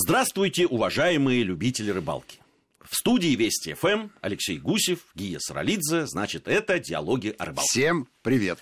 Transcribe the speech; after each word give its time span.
Здравствуйте, 0.00 0.64
уважаемые 0.64 1.42
любители 1.42 1.90
рыбалки. 1.90 2.38
В 2.80 2.94
студии 2.94 3.34
Вести 3.34 3.74
ФМ 3.74 4.10
Алексей 4.20 4.56
Гусев, 4.56 5.00
Гия 5.16 5.40
Саралидзе. 5.40 6.06
Значит, 6.06 6.46
это 6.46 6.78
«Диалоги 6.78 7.34
о 7.36 7.46
рыбалке». 7.46 7.68
Всем 7.68 8.08
привет. 8.22 8.60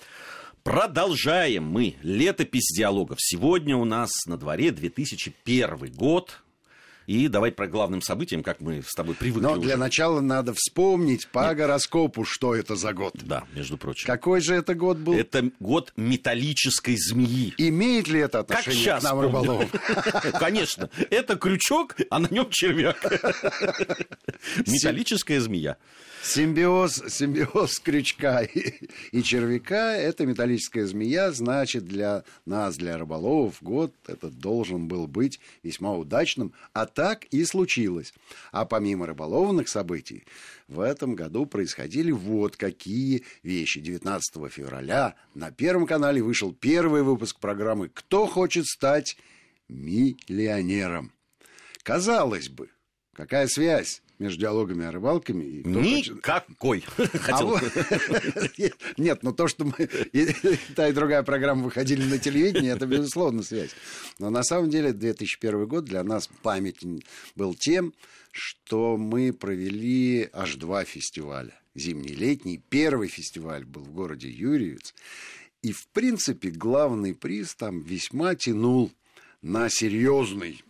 Продолжаем 0.63 1.63
мы 1.63 1.95
летопись 2.01 2.75
диалогов. 2.75 3.19
Сегодня 3.21 3.77
у 3.77 3.85
нас 3.85 4.09
на 4.25 4.37
дворе 4.37 4.71
2001 4.71 5.93
год. 5.93 6.41
И 7.07 7.29
давай 7.29 7.53
про 7.53 7.67
главным 7.67 8.01
событиям, 8.01 8.43
как 8.43 8.59
мы 8.59 8.83
с 8.85 8.93
тобой 8.93 9.15
привыкли 9.15 9.41
Но 9.41 9.53
уже. 9.53 9.61
для 9.61 9.77
начала 9.77 10.19
надо 10.19 10.53
вспомнить 10.53 11.27
по 11.29 11.55
гороскопу, 11.55 12.25
что 12.25 12.53
это 12.53 12.75
за 12.75 12.91
год. 12.91 13.13
Да, 13.23 13.45
между 13.55 13.77
прочим. 13.77 14.05
Какой 14.05 14.41
же 14.41 14.53
это 14.55 14.75
год 14.75 14.97
был? 14.97 15.13
Это 15.13 15.49
год 15.61 15.93
металлической 15.95 16.97
змеи. 16.97 17.53
Имеет 17.57 18.09
ли 18.09 18.19
это 18.19 18.43
Как 18.43 18.59
отношение 18.59 18.79
сейчас 18.83 19.01
к 19.01 19.03
нам, 19.05 19.13
помню. 19.13 19.27
рыболовам? 19.29 19.69
Конечно. 20.39 20.89
Это 21.09 21.37
крючок, 21.37 21.95
а 22.09 22.19
на 22.19 22.27
нем 22.27 22.49
червяк. 22.49 22.97
Металлическая 24.67 25.39
змея. 25.39 25.77
Симбиоз, 26.23 27.03
симбиоз 27.07 27.79
крючка 27.79 28.41
и, 28.41 28.73
и 29.11 29.23
червяка– 29.23 29.95
это 29.95 30.25
металлическая 30.25 30.85
змея, 30.85 31.31
значит, 31.31 31.85
для 31.85 32.23
нас, 32.45 32.75
для 32.75 32.97
рыболовов, 32.97 33.57
год 33.61 33.93
этот 34.07 34.37
должен 34.37 34.87
был 34.89 35.07
быть 35.07 35.39
весьма 35.63 35.93
удачным, 35.93 36.51
а 36.73 36.85
так 36.97 37.25
и 37.25 37.45
случилось. 37.45 38.11
А 38.51 38.65
помимо 38.65 39.05
рыболовных 39.05 39.69
событий, 39.69 40.25
в 40.67 40.79
этом 40.79 41.13
году 41.13 41.45
происходили 41.45 42.09
вот 42.09 42.57
какие 42.57 43.23
вещи. 43.43 43.79
19 43.81 44.51
февраля 44.51 45.13
на 45.35 45.51
Первом 45.51 45.85
канале 45.85 46.23
вышел 46.23 46.53
первый 46.53 47.03
выпуск 47.03 47.39
программы 47.39 47.89
«Кто 47.89 48.25
хочет 48.25 48.65
стать 48.65 49.15
миллионером?». 49.67 51.11
Казалось 51.83 52.49
бы, 52.49 52.71
какая 53.13 53.45
связь 53.45 54.01
между 54.19 54.41
диалогами 54.41 54.85
о 54.85 54.91
рыбалками 54.91 55.43
и 55.43 55.63
Никакой. 55.67 56.83
а 56.97 57.07
Хотел. 57.17 57.47
вот- 57.47 57.61
Нет, 58.97 59.23
но 59.23 59.31
то, 59.31 59.47
что 59.47 59.65
мы 59.65 59.87
та 60.75 60.87
и 60.87 60.93
другая 60.93 61.23
программа 61.23 61.63
выходили 61.63 62.03
на 62.03 62.17
телевидении, 62.17 62.71
это, 62.71 62.85
безусловно, 62.87 63.43
связь. 63.43 63.71
Но 64.19 64.29
на 64.29 64.43
самом 64.43 64.69
деле 64.69 64.93
2001 64.93 65.67
год 65.67 65.85
для 65.85 66.03
нас 66.03 66.29
памятен 66.41 67.01
был 67.35 67.53
тем, 67.53 67.93
что 68.31 68.97
мы 68.97 69.33
провели 69.33 70.29
аж 70.33 70.55
два 70.55 70.83
фестиваля. 70.83 71.53
Зимний 71.75 72.13
летний. 72.15 72.61
Первый 72.69 73.07
фестиваль 73.07 73.65
был 73.65 73.83
в 73.83 73.91
городе 73.91 74.29
Юрьевец. 74.29 74.93
И, 75.61 75.71
в 75.71 75.87
принципе, 75.89 76.49
главный 76.49 77.13
приз 77.13 77.53
там 77.55 77.81
весьма 77.81 78.35
тянул 78.35 78.91
на 79.41 79.69
серьезный 79.69 80.63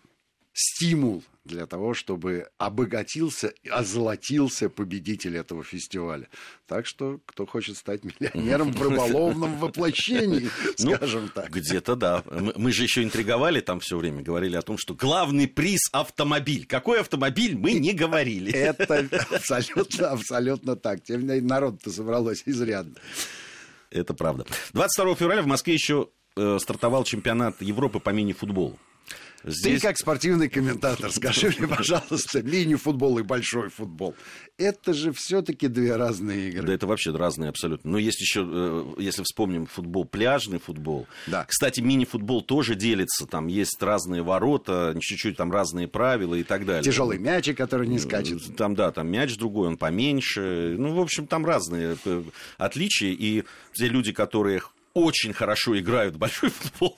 стимул 0.53 1.23
для 1.47 1.65
того, 1.65 1.93
чтобы 1.93 2.49
обогатился, 2.57 3.53
озолотился 3.69 4.69
победитель 4.69 5.37
этого 5.37 5.63
фестиваля. 5.63 6.27
Так 6.67 6.85
что, 6.85 7.19
кто 7.25 7.45
хочет 7.45 7.77
стать 7.77 8.03
миллионером 8.03 8.71
в 8.71 8.81
рыболовном 8.81 9.57
воплощении, 9.59 10.49
Ну, 10.79 10.95
скажем 10.95 11.29
так. 11.29 11.49
Где-то 11.49 11.95
да. 11.95 12.23
Мы, 12.55 12.71
же 12.71 12.83
еще 12.83 13.03
интриговали 13.03 13.61
там 13.61 13.79
все 13.79 13.97
время, 13.97 14.21
говорили 14.21 14.55
о 14.55 14.61
том, 14.61 14.77
что 14.77 14.93
главный 14.93 15.47
приз 15.47 15.79
автомобиль. 15.91 16.65
Какой 16.65 16.99
автомобиль, 16.99 17.57
мы 17.57 17.73
не 17.73 17.93
говорили. 17.93 18.51
Это 18.51 19.07
абсолютно, 19.31 20.09
абсолютно 20.09 20.75
так. 20.75 21.03
Тем 21.03 21.21
не 21.21 21.27
менее, 21.27 21.43
народ-то 21.43 21.91
собралось 21.91 22.43
изрядно. 22.45 22.95
Это 23.89 24.13
правда. 24.13 24.45
22 24.73 25.15
февраля 25.15 25.41
в 25.41 25.47
Москве 25.47 25.73
еще 25.73 26.09
э, 26.35 26.57
стартовал 26.59 27.03
чемпионат 27.03 27.61
Европы 27.61 27.99
по 27.99 28.09
мини-футболу. 28.09 28.77
Ты 29.43 29.79
как 29.79 29.97
спортивный 29.97 30.49
комментатор, 30.49 31.11
скажи 31.11 31.53
мне, 31.57 31.67
пожалуйста, 31.67 32.41
мини-футбол 32.41 33.19
и 33.19 33.23
большой 33.23 33.69
футбол. 33.69 34.15
Это 34.57 34.93
же 34.93 35.11
все-таки 35.13 35.67
две 35.67 35.95
разные 35.95 36.49
игры. 36.49 36.67
Да 36.67 36.73
это 36.73 36.87
вообще 36.87 37.15
разные 37.15 37.49
абсолютно. 37.49 37.91
Но 37.91 37.97
есть 37.97 38.19
еще, 38.19 38.45
э, 38.49 38.93
если 38.97 39.23
вспомним 39.23 39.67
футбол, 39.67 40.05
пляжный 40.05 40.59
футбол. 40.59 41.07
Да. 41.27 41.45
Кстати, 41.45 41.79
мини-футбол 41.79 42.41
тоже 42.41 42.75
делится. 42.75 43.27
Там 43.27 43.47
есть 43.47 43.81
разные 43.81 44.23
ворота, 44.23 44.97
чуть-чуть 44.99 45.37
там 45.37 45.51
разные 45.51 45.87
правила 45.87 46.35
и 46.35 46.43
так 46.43 46.65
далее. 46.65 46.83
Тяжелый 46.83 47.19
мячик, 47.19 47.57
который 47.57 47.87
не 47.87 47.99
скачет. 47.99 48.55
Там, 48.57 48.75
да, 48.75 48.91
там 48.91 49.07
мяч 49.07 49.37
другой, 49.37 49.67
он 49.67 49.77
поменьше. 49.77 50.75
Ну, 50.77 50.95
в 50.95 50.99
общем, 50.99 51.27
там 51.27 51.45
разные 51.45 51.97
э, 52.03 52.23
отличия. 52.57 53.15
И 53.17 53.43
те 53.73 53.87
люди, 53.87 54.11
которые 54.11 54.61
очень 54.97 55.33
хорошо 55.33 55.77
играют 55.79 56.15
в 56.15 56.17
большой 56.19 56.49
футбол, 56.49 56.97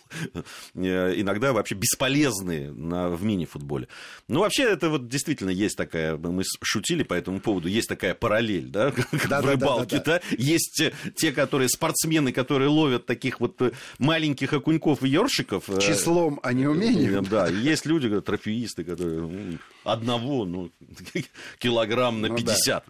э, 0.76 1.14
иногда 1.18 1.54
вообще 1.54 1.76
бесполезные 1.76 2.72
на, 2.72 3.10
в 3.10 3.24
мини-футболе. 3.24 3.88
Ну, 4.28 4.40
вообще, 4.42 4.64
это 4.64 4.90
вот 4.90 5.08
действительно 5.08 5.50
есть 5.50 5.78
такая, 5.78 6.16
мы 6.18 6.44
шутили 6.62 7.04
по 7.04 7.14
этому 7.14 7.40
поводу, 7.40 7.68
есть 7.68 7.90
такая 7.90 8.14
параллель, 8.14 8.68
да, 8.68 8.92
в 9.12 9.46
рыбалке, 9.46 10.02
да, 10.06 10.22
есть 10.38 10.82
э, 10.82 10.94
те, 11.16 11.32
которые, 11.32 11.70
спортсмены, 11.70 12.32
которые 12.32 12.70
ловят 12.70 13.06
таких 13.06 13.40
вот 13.40 13.62
э, 13.62 13.72
маленьких 13.98 14.54
окуньков 14.54 15.04
и 15.04 15.10
ёршиков. 15.10 15.66
Числом, 15.80 16.40
а 16.44 16.54
не 16.54 16.68
умением. 16.68 17.26
да, 17.26 17.48
есть 17.48 17.86
люди, 17.86 18.22
трофеисты, 18.22 18.84
которые 18.84 19.22
ну, 19.22 19.58
одного, 19.84 20.46
ну, 20.46 20.72
килограмм 21.60 22.22
на 22.22 22.28
Ну 22.30 22.38
да. 22.38 22.84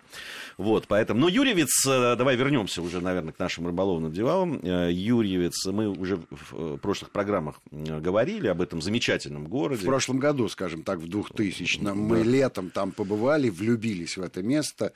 50. 0.59 0.65
Вот, 0.65 0.87
поэтому... 0.87 1.21
Но 1.21 1.29
Юрьевец, 1.29 1.85
э, 1.87 2.15
давай 2.15 2.35
вернемся 2.35 2.81
уже, 2.81 3.01
наверное, 3.01 3.33
к 3.33 3.39
нашим 3.39 3.65
рыболовным 3.65 4.11
делам. 4.11 4.59
Э, 4.61 4.91
Юрьевец, 4.91 5.65
мы 5.67 5.87
уже 5.87 6.17
в 6.29 6.75
э, 6.75 6.77
прошлых 6.77 7.11
программах 7.11 7.61
говорили 7.71 8.47
об 8.47 8.61
этом 8.61 8.81
замечательном 8.81 9.47
городе. 9.47 9.83
В 9.83 9.85
прошлом 9.85 10.19
году, 10.19 10.49
скажем 10.49 10.83
так, 10.83 10.99
в 10.99 11.07
2000 11.07 11.79
мы 11.93 12.23
летом 12.23 12.69
там 12.69 12.91
побывали, 12.91 13.49
влюбились 13.49 14.17
в 14.17 14.21
это 14.21 14.43
место. 14.43 14.93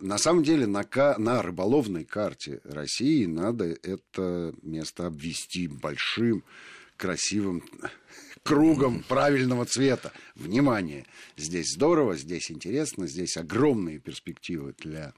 На 0.00 0.18
самом 0.18 0.42
деле 0.42 0.66
на, 0.66 0.84
ка- 0.84 1.16
на 1.18 1.42
рыболовной 1.42 2.04
карте 2.04 2.60
России 2.64 3.26
надо 3.26 3.66
это 3.82 4.54
место 4.62 5.06
обвести 5.06 5.68
большим, 5.68 6.42
красивым 6.96 7.62
кругом 8.42 9.02
правильного 9.08 9.64
цвета. 9.64 10.12
Внимание! 10.34 11.06
Здесь 11.36 11.72
здорово, 11.74 12.16
здесь 12.16 12.50
интересно, 12.50 13.06
здесь 13.06 13.36
огромные 13.36 13.98
перспективы 13.98 14.74
для 14.78 15.12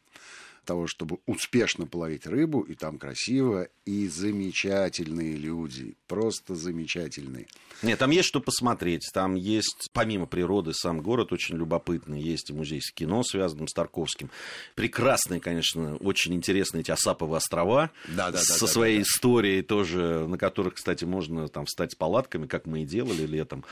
того, 0.65 0.87
чтобы 0.87 1.19
успешно 1.27 1.87
половить 1.87 2.27
рыбу, 2.27 2.61
и 2.61 2.75
там 2.75 2.99
красиво, 2.99 3.69
и 3.85 4.09
замечательные 4.09 5.37
люди, 5.37 5.97
просто 6.07 6.55
замечательные. 6.55 7.47
Нет, 7.83 7.99
там 7.99 8.11
есть 8.11 8.29
что 8.29 8.41
посмотреть. 8.41 9.09
Там 9.13 9.35
есть, 9.35 9.91
помимо 9.93 10.27
природы, 10.27 10.73
сам 10.73 11.01
город 11.01 11.33
очень 11.33 11.57
любопытный. 11.57 12.21
Есть 12.21 12.51
и 12.51 12.53
музей 12.53 12.81
с 12.81 12.91
кино, 12.93 13.23
связанным 13.23 13.69
с 13.69 13.73
Тарковским. 13.73 14.31
Прекрасные, 14.75 15.41
конечно, 15.41 15.97
очень 15.97 16.35
интересные 16.35 16.81
эти 16.81 16.91
Осаповы 16.91 17.37
острова. 17.37 17.91
Да-да-да, 18.09 18.39
Со 18.39 18.67
да, 18.67 18.67
своей 18.67 18.99
да, 18.99 19.03
да. 19.03 19.09
историей 19.09 19.63
тоже, 19.63 20.27
на 20.27 20.39
которых, 20.39 20.75
кстати, 20.75 21.05
можно 21.05 21.49
там 21.49 21.67
встать 21.67 21.93
с 21.93 21.95
палатками, 21.95 22.47
как 22.47 22.67
мы 22.67 22.83
и 22.83 22.87
делали 22.87 23.27
летом. 23.27 23.65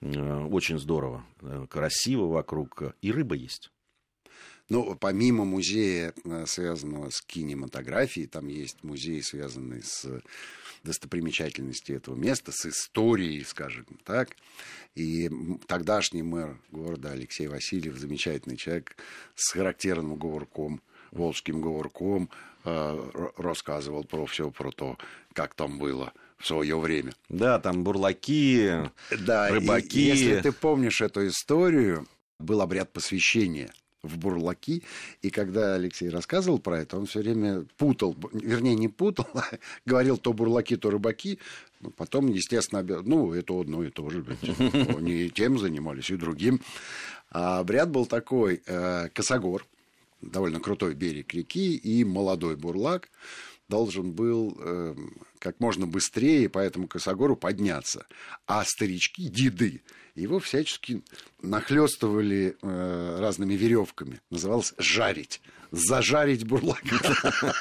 Э, 0.00 0.44
Очень 0.44 0.78
здорово. 0.78 1.24
Э, 1.42 1.66
Красиво 1.68 2.26
вокруг. 2.26 2.94
И 3.02 3.12
рыба 3.12 3.34
есть. 3.34 3.70
Ну, 4.68 4.94
помимо 4.96 5.44
музея, 5.44 6.12
э, 6.24 6.44
связанного 6.46 7.08
с 7.10 7.22
кинематографией, 7.22 8.26
там 8.26 8.48
есть 8.48 8.84
музей, 8.84 9.22
связанный 9.22 9.82
с 9.82 10.06
достопримечательностью 10.84 11.96
этого 11.96 12.14
места, 12.14 12.52
с 12.52 12.66
историей, 12.66 13.44
скажем 13.44 13.86
так. 14.04 14.36
И 14.94 15.30
тогдашний 15.66 16.22
мэр 16.22 16.58
города 16.70 17.12
Алексей 17.12 17.46
Васильев, 17.48 17.96
замечательный 17.96 18.56
человек 18.56 18.96
с 19.34 19.52
характерным 19.52 20.16
говорком, 20.16 20.82
волжским 21.12 21.60
говорком, 21.60 22.28
э, 22.64 23.30
рассказывал 23.38 24.04
про 24.04 24.26
все, 24.26 24.50
про 24.50 24.70
то, 24.70 24.98
как 25.32 25.54
там 25.54 25.78
было 25.78 26.12
в 26.36 26.46
свое 26.46 26.78
время. 26.78 27.14
Да, 27.30 27.58
там 27.58 27.84
бурлаки, 27.84 28.70
Да, 29.18 29.48
и 29.48 29.54
рыбаки. 29.54 30.00
если 30.00 30.40
ты 30.40 30.52
помнишь 30.52 31.00
эту 31.00 31.26
историю, 31.26 32.06
был 32.38 32.60
обряд 32.60 32.92
посвящения 32.92 33.72
в 34.02 34.16
бурлаки, 34.18 34.82
и 35.22 35.30
когда 35.30 35.74
Алексей 35.74 36.08
рассказывал 36.08 36.58
про 36.58 36.80
это, 36.80 36.96
он 36.96 37.06
все 37.06 37.20
время 37.20 37.66
путал, 37.76 38.16
вернее, 38.32 38.74
не 38.74 38.88
путал, 38.88 39.26
а 39.34 39.44
говорил 39.84 40.18
то 40.18 40.32
бурлаки, 40.32 40.76
то 40.76 40.90
рыбаки, 40.90 41.38
Ну, 41.80 41.90
потом, 41.90 42.28
естественно, 42.28 42.82
ну, 43.04 43.32
это 43.32 43.58
одно 43.60 43.82
и 43.82 43.90
то 43.90 44.08
же, 44.10 44.24
они 44.96 45.12
и 45.12 45.30
тем 45.30 45.58
занимались, 45.58 46.10
и 46.10 46.16
другим. 46.16 46.60
А 47.30 47.58
обряд 47.58 47.90
был 47.90 48.06
такой, 48.06 48.62
э, 48.66 49.08
косогор, 49.12 49.66
довольно 50.20 50.60
крутой 50.60 50.94
берег 50.94 51.34
реки, 51.34 51.76
и 51.76 52.04
молодой 52.04 52.56
бурлак 52.56 53.08
должен 53.68 54.12
был 54.12 54.56
э, 54.58 54.94
как 55.38 55.60
можно 55.60 55.86
быстрее 55.86 56.48
по 56.48 56.58
этому 56.58 56.88
косогору 56.88 57.36
подняться. 57.36 58.06
А 58.46 58.64
старички, 58.64 59.28
деды, 59.28 59.82
его 60.14 60.38
всячески 60.38 61.02
нахлестывали 61.42 62.56
э, 62.60 63.16
разными 63.20 63.54
веревками. 63.54 64.20
Называлось 64.30 64.74
«жарить» 64.78 65.40
зажарить 65.70 66.46
бурлака. 66.46 66.80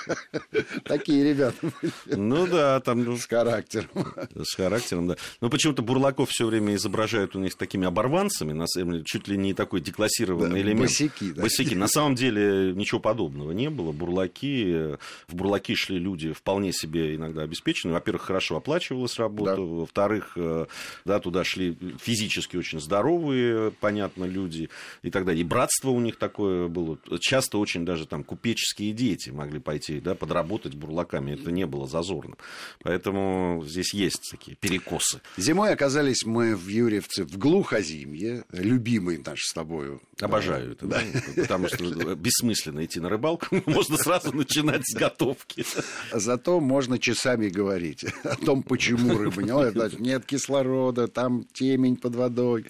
Такие 0.84 1.24
ребята 1.24 1.72
Ну 2.06 2.48
да, 2.48 2.80
там... 2.80 3.04
Ну, 3.04 3.18
с 3.18 3.26
характером. 3.26 3.90
С 4.36 4.56
характером, 4.56 5.08
да. 5.08 5.18
Но 5.42 5.50
почему-то 5.50 5.82
бурлаков 5.82 6.30
все 6.30 6.46
время 6.46 6.76
изображают 6.76 7.36
у 7.36 7.40
них 7.40 7.56
такими 7.56 7.86
оборванцами, 7.86 8.54
на 8.54 8.68
самом 8.68 8.94
деле, 8.94 9.04
чуть 9.06 9.28
ли 9.28 9.38
не 9.38 9.54
такой 9.54 9.82
деклассированный 9.82 10.62
элемент. 10.62 10.90
Босяки, 10.90 11.32
да. 11.32 11.42
Босяки. 11.42 11.76
На 11.76 11.88
самом 11.88 12.16
деле 12.16 12.74
ничего 12.74 13.00
подобного 13.00 13.52
не 13.52 13.70
было. 13.70 13.92
Бурлаки, 13.92 14.96
в 15.28 15.36
бурлаки 15.36 15.76
шли 15.76 16.00
люди 16.00 16.34
вполне 16.34 16.72
себе 16.74 17.16
иногда 17.16 17.44
обеспеченные. 17.44 17.67
Во-первых, 17.92 18.24
хорошо 18.24 18.58
оплачивалась 18.58 19.18
работа. 19.18 19.60
Во-вторых, 19.62 20.34
э, 20.38 20.66
да, 21.04 21.20
туда 21.20 21.44
шли 21.44 21.78
физически 22.02 22.56
очень 22.56 22.80
здоровые, 22.80 23.72
понятно, 23.72 24.24
люди 24.24 24.70
и 25.02 25.12
так 25.12 25.26
далее. 25.26 25.42
И 25.42 25.44
братство 25.44 25.90
у 25.90 26.00
них 26.00 26.18
такое 26.18 26.68
было. 26.68 26.98
Часто 27.20 27.58
очень 27.58 27.86
даже 27.86 27.98
даже 27.98 28.06
там 28.06 28.24
купеческие 28.24 28.94
дети 28.94 29.32
могли 29.32 29.60
пойти 29.60 30.00
да, 30.00 30.14
подработать 30.14 30.76
бурлаками. 30.76 31.32
Это 31.32 31.52
не 31.52 31.66
было 31.66 31.88
зазорно. 31.88 32.36
Поэтому 32.84 33.64
здесь 33.66 33.94
есть 33.96 34.30
такие 34.30 34.56
перекосы. 34.56 35.22
Зимой 35.36 35.74
оказались 35.74 36.24
мы 36.24 36.56
в 36.56 36.68
Юрьевце 36.68 37.24
в 37.24 37.38
глухозимье, 37.40 38.46
любимый 38.52 39.18
наш 39.26 39.42
с 39.42 39.54
тобою. 39.54 40.00
Обожаю 40.22 40.74
это, 40.74 40.86
да. 40.86 41.02
потому 41.36 41.68
что 41.68 42.16
бессмысленно 42.16 42.86
идти 42.86 43.00
на 43.00 43.10
рыбалку, 43.10 43.48
можно 43.66 43.98
сразу 43.98 44.32
начинать 44.32 44.84
с 44.86 44.96
готовки. 44.96 45.66
Зато 46.12 46.60
можно 46.60 47.00
часами 47.00 47.48
говорить 47.58 48.06
о 48.24 48.36
том, 48.36 48.64
почему 48.64 49.18
рыба 49.18 49.42
не 49.42 49.52
нет 50.00 50.26
кислорода, 50.26 51.08
там 51.08 51.44
темень 51.54 51.98
под 51.98 52.16
водой 52.16 52.66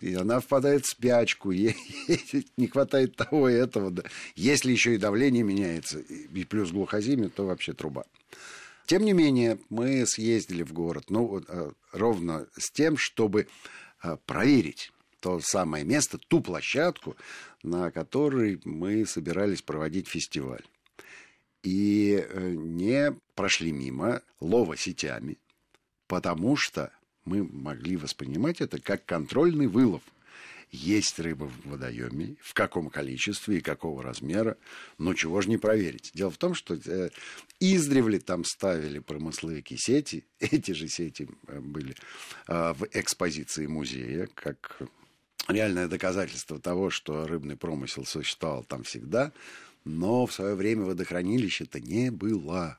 и 0.00 0.14
она 0.14 0.40
впадает 0.40 0.84
в 0.84 0.90
спячку, 0.90 1.50
ей 1.50 1.76
не 2.58 2.66
хватает 2.66 3.16
того 3.16 3.48
и 3.48 3.54
этого. 3.54 3.90
Если 4.36 4.70
еще 4.70 4.94
и 4.94 4.98
давление 4.98 5.42
меняется, 5.42 5.98
и 5.98 6.44
плюс 6.44 6.72
глухозимие, 6.72 7.30
то 7.30 7.46
вообще 7.46 7.72
труба. 7.72 8.04
Тем 8.84 9.02
не 9.04 9.14
менее, 9.14 9.58
мы 9.70 10.04
съездили 10.06 10.62
в 10.62 10.74
город, 10.74 11.04
ну, 11.08 11.42
э, 11.48 11.70
ровно 11.92 12.46
с 12.54 12.70
тем, 12.70 12.98
чтобы 12.98 13.46
э, 14.02 14.16
проверить 14.26 14.92
то 15.20 15.40
самое 15.40 15.84
место, 15.84 16.18
ту 16.18 16.42
площадку, 16.42 17.16
на 17.62 17.90
которой 17.90 18.60
мы 18.64 19.06
собирались 19.06 19.62
проводить 19.62 20.06
фестиваль. 20.06 20.64
И 21.64 22.22
э, 22.22 22.50
не 22.50 23.16
прошли 23.34 23.72
мимо 23.72 24.22
лова 24.38 24.76
сетями, 24.76 25.38
потому 26.06 26.56
что 26.56 26.92
мы 27.24 27.42
могли 27.42 27.96
воспринимать 27.96 28.60
это 28.60 28.78
как 28.78 29.06
контрольный 29.06 29.66
вылов. 29.66 30.02
Есть 30.70 31.18
рыба 31.20 31.44
в 31.44 31.70
водоеме, 31.70 32.36
в 32.42 32.52
каком 32.52 32.90
количестве 32.90 33.58
и 33.58 33.60
какого 33.60 34.02
размера, 34.02 34.58
но 34.98 35.14
чего 35.14 35.40
же 35.40 35.48
не 35.48 35.56
проверить. 35.56 36.10
Дело 36.14 36.30
в 36.30 36.36
том, 36.36 36.52
что 36.54 36.74
э, 36.74 37.10
издревле 37.60 38.18
там 38.18 38.44
ставили 38.44 38.98
промысловики 38.98 39.76
сети, 39.78 40.26
эти 40.40 40.72
же 40.72 40.88
сети 40.88 41.28
э, 41.46 41.60
были 41.60 41.94
э, 42.48 42.74
в 42.74 42.86
экспозиции 42.92 43.66
музея, 43.66 44.28
как 44.34 44.82
реальное 45.48 45.88
доказательство 45.88 46.60
того, 46.60 46.90
что 46.90 47.26
рыбный 47.26 47.56
промысел 47.56 48.04
существовал 48.04 48.64
там 48.64 48.82
всегда, 48.82 49.32
но 49.84 50.26
в 50.26 50.32
свое 50.32 50.54
время 50.54 50.84
водохранилища-то 50.84 51.80
не 51.80 52.10
было. 52.10 52.78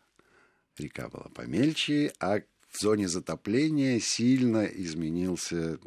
Река 0.77 1.09
была 1.09 1.29
помельче, 1.33 2.13
а 2.19 2.41
в 2.75 2.79
зоне 2.79 3.07
затопления 3.07 3.99
сильно 3.99 4.65
изменился 4.65 5.79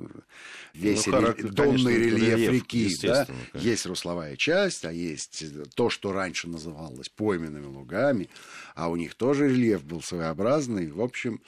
весь 0.74 1.06
ну, 1.06 1.20
рельеф, 1.20 1.52
донный 1.52 1.96
рельеф, 1.96 2.36
рельеф 2.38 2.52
реки. 2.52 2.96
Да? 3.02 3.26
Есть 3.54 3.86
русловая 3.86 4.36
часть, 4.36 4.84
а 4.84 4.92
есть 4.92 5.44
то, 5.74 5.90
что 5.90 6.12
раньше 6.12 6.48
называлось 6.48 7.08
пойменными 7.08 7.66
лугами, 7.66 8.28
а 8.74 8.88
у 8.88 8.96
них 8.96 9.14
тоже 9.14 9.48
рельеф 9.48 9.84
был 9.84 10.02
своеобразный. 10.02 10.90
В 10.90 11.00
общем, 11.00 11.40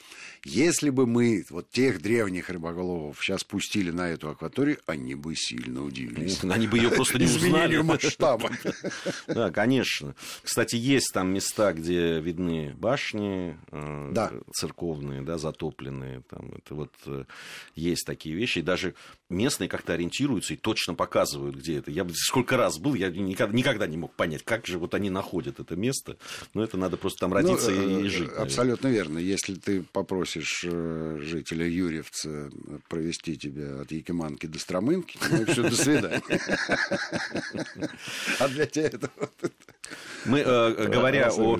если 0.43 0.89
бы 0.89 1.05
мы 1.07 1.45
вот 1.49 1.69
тех 1.69 2.01
древних 2.01 2.49
рыбоголовов 2.49 3.17
сейчас 3.21 3.43
пустили 3.43 3.91
на 3.91 4.09
эту 4.09 4.29
акваторию, 4.29 4.79
они 4.85 5.15
бы 5.15 5.35
сильно 5.35 5.83
удивились. 5.83 6.43
Они 6.43 6.67
бы 6.67 6.77
ее 6.77 6.89
просто 6.89 7.19
не 7.19 7.25
узнали. 7.25 7.77
масштаба. 7.81 8.51
Да, 9.27 9.51
конечно. 9.51 10.15
Кстати, 10.43 10.75
есть 10.75 11.11
там 11.13 11.33
места, 11.33 11.73
где 11.73 12.19
видны 12.19 12.73
башни 12.75 13.57
э, 13.71 14.41
церковные, 14.53 15.21
да, 15.31 15.37
затопленные. 15.37 16.23
Там, 16.29 16.51
это 16.57 16.75
вот 16.75 16.91
э, 17.05 17.23
есть 17.75 18.05
такие 18.05 18.35
вещи. 18.35 18.59
И 18.59 18.61
даже 18.61 18.95
местные 19.29 19.69
как-то 19.69 19.93
ориентируются 19.93 20.53
и 20.53 20.57
точно 20.57 20.93
показывают, 20.93 21.55
где 21.55 21.77
это. 21.77 21.89
Я 21.89 22.05
сколько 22.13 22.57
раз 22.57 22.77
был, 22.77 22.95
я 22.95 23.09
никогда, 23.09 23.55
никогда 23.55 23.87
не 23.87 23.97
мог 23.97 24.13
понять, 24.13 24.43
как 24.43 24.67
же 24.67 24.77
вот 24.77 24.93
они 24.93 25.09
находят 25.09 25.59
это 25.59 25.75
место. 25.75 26.17
Но 26.53 26.63
это 26.63 26.77
надо 26.77 26.97
просто 26.97 27.21
там 27.21 27.33
родиться 27.33 27.71
ну, 27.71 27.99
и, 27.99 28.05
и 28.05 28.09
жить. 28.09 28.19
Наверное. 28.21 28.43
Абсолютно 28.43 28.87
верно. 28.87 29.17
Если 29.19 29.55
ты 29.55 29.83
попросишь 29.83 30.65
э, 30.65 31.19
жителя 31.21 31.67
Юрьевца 31.67 32.49
провести 32.89 33.37
тебя 33.37 33.81
от 33.81 33.91
Якиманки 33.91 34.47
до 34.47 34.59
Стромынки, 34.59 35.17
ну 35.29 35.45
все, 35.45 35.63
до 35.63 35.75
свидания. 35.75 36.21
А 38.39 38.47
для 38.47 38.65
тебя 38.65 38.85
это... 38.85 39.09
Мы, 40.25 40.39
э, 40.39 40.87
говоря 40.87 41.29
о 41.29 41.57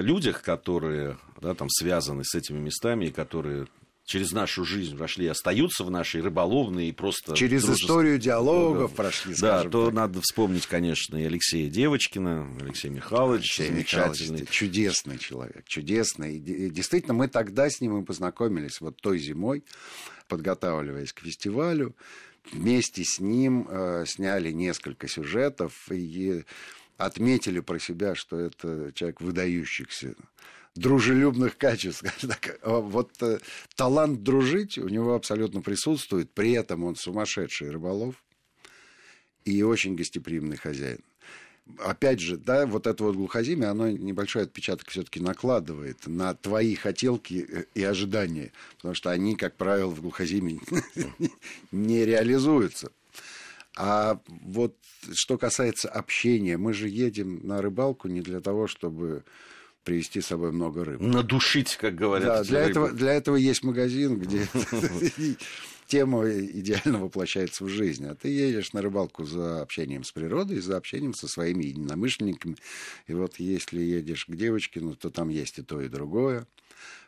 людях, 0.00 0.42
которые 0.42 1.18
да, 1.40 1.54
там 1.54 1.68
связаны 1.70 2.24
с 2.24 2.34
этими 2.34 2.58
местами, 2.58 3.06
и 3.06 3.10
которые 3.10 3.66
через 4.04 4.32
нашу 4.32 4.64
жизнь 4.64 4.96
прошли, 4.96 5.26
остаются 5.26 5.84
в 5.84 5.90
нашей 5.90 6.20
рыболовной 6.20 6.88
и 6.88 6.92
просто... 6.92 7.34
Через 7.34 7.62
дружеств... 7.62 7.84
историю 7.84 8.18
диалогов 8.18 8.90
да, 8.90 8.96
прошли, 8.96 9.34
Да, 9.40 9.62
то 9.64 9.86
так. 9.86 9.94
надо 9.94 10.20
вспомнить, 10.20 10.66
конечно, 10.66 11.16
и 11.16 11.24
Алексея 11.24 11.70
Девочкина, 11.70 12.46
Алексей 12.60 12.90
Михайлович, 12.90 13.58
Алексей 13.58 13.68
замечательный. 13.68 14.46
чудесный 14.46 15.18
человек, 15.18 15.64
чудесный. 15.66 16.36
И 16.36 16.70
действительно, 16.70 17.14
мы 17.14 17.28
тогда 17.28 17.70
с 17.70 17.80
ним 17.80 18.02
и 18.02 18.04
познакомились, 18.04 18.80
вот 18.80 19.00
той 19.00 19.18
зимой, 19.18 19.64
подготавливаясь 20.28 21.12
к 21.12 21.20
фестивалю. 21.20 21.94
Вместе 22.52 23.04
с 23.04 23.20
ним 23.20 23.66
э, 23.70 24.04
сняли 24.06 24.52
несколько 24.52 25.08
сюжетов 25.08 25.90
и 25.90 26.44
отметили 26.96 27.60
про 27.60 27.78
себя, 27.78 28.14
что 28.14 28.38
это 28.38 28.92
человек 28.94 29.20
выдающихся 29.20 30.14
дружелюбных 30.74 31.56
качеств. 31.56 32.04
А 32.62 32.80
вот 32.80 33.10
э, 33.22 33.38
талант 33.76 34.22
дружить 34.22 34.78
у 34.78 34.88
него 34.88 35.14
абсолютно 35.14 35.60
присутствует, 35.60 36.30
при 36.30 36.52
этом 36.52 36.84
он 36.84 36.96
сумасшедший 36.96 37.70
рыболов 37.70 38.22
и 39.44 39.62
очень 39.62 39.94
гостеприимный 39.94 40.56
хозяин. 40.56 41.00
Опять 41.78 42.20
же, 42.20 42.36
да, 42.36 42.66
вот 42.66 42.86
это 42.86 43.04
вот 43.04 43.16
глухозимие, 43.16 43.68
оно 43.68 43.88
небольшой 43.88 44.42
отпечаток 44.42 44.90
все-таки 44.90 45.20
накладывает 45.20 46.06
на 46.06 46.34
твои 46.34 46.74
хотелки 46.74 47.46
э, 47.48 47.64
и 47.74 47.82
ожидания, 47.82 48.52
потому 48.76 48.94
что 48.94 49.10
они, 49.10 49.36
как 49.36 49.56
правило, 49.56 49.90
в 49.90 50.00
глухозиме 50.00 50.58
не 51.72 52.04
реализуются. 52.04 52.90
А 53.76 54.20
вот 54.26 54.76
что 55.12 55.36
касается 55.36 55.88
общения, 55.88 56.56
мы 56.56 56.72
же 56.72 56.88
едем 56.88 57.40
на 57.42 57.60
рыбалку 57.60 58.08
не 58.08 58.20
для 58.20 58.40
того, 58.40 58.66
чтобы 58.66 59.24
привезти 59.82 60.20
с 60.20 60.26
собой 60.26 60.52
много 60.52 60.84
рыбы. 60.84 61.04
Надушить, 61.04 61.76
как 61.76 61.94
говорят. 61.94 62.28
Да, 62.28 62.44
для 62.44 62.60
этого, 62.60 62.90
для 62.90 63.12
этого 63.12 63.36
есть 63.36 63.62
магазин, 63.62 64.18
где 64.18 64.46
тема 65.86 66.28
идеально 66.28 67.00
воплощается 67.00 67.64
в 67.64 67.68
жизнь. 67.68 68.06
А 68.06 68.14
ты 68.14 68.28
едешь 68.28 68.72
на 68.72 68.80
рыбалку 68.80 69.24
за 69.24 69.60
общением 69.60 70.04
с 70.04 70.12
природой, 70.12 70.60
за 70.60 70.76
общением 70.76 71.14
со 71.14 71.28
своими 71.28 71.64
единомышленниками. 71.64 72.56
И 73.06 73.12
вот 73.12 73.38
если 73.38 73.80
едешь 73.80 74.24
к 74.24 74.34
девочке, 74.34 74.80
ну, 74.80 74.94
то 74.94 75.10
там 75.10 75.28
есть 75.28 75.58
и 75.58 75.62
то, 75.62 75.80
и 75.80 75.88
другое. 75.88 76.46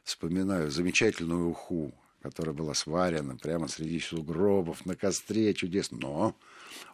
Вспоминаю 0.04 0.70
замечательную 0.70 1.48
уху, 1.48 1.94
которая 2.22 2.54
была 2.54 2.74
сварена 2.74 3.36
прямо 3.36 3.68
среди 3.68 4.00
сугробов, 4.00 4.84
на 4.84 4.94
костре, 4.96 5.54
чудесно. 5.54 5.98
Но 5.98 6.36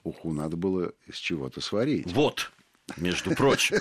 уху 0.04 0.32
надо 0.32 0.56
было 0.56 0.92
из 1.06 1.16
чего-то 1.16 1.60
сварить. 1.60 2.10
Вот, 2.12 2.50
между 2.96 3.34
прочим. 3.34 3.78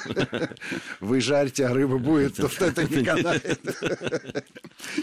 Вы 0.99 1.21
жарите, 1.21 1.65
а 1.65 1.73
рыба 1.73 1.97
будет, 1.97 2.39
вот 2.39 2.61
это 2.61 2.83
не 2.83 3.03
канает. 3.03 3.59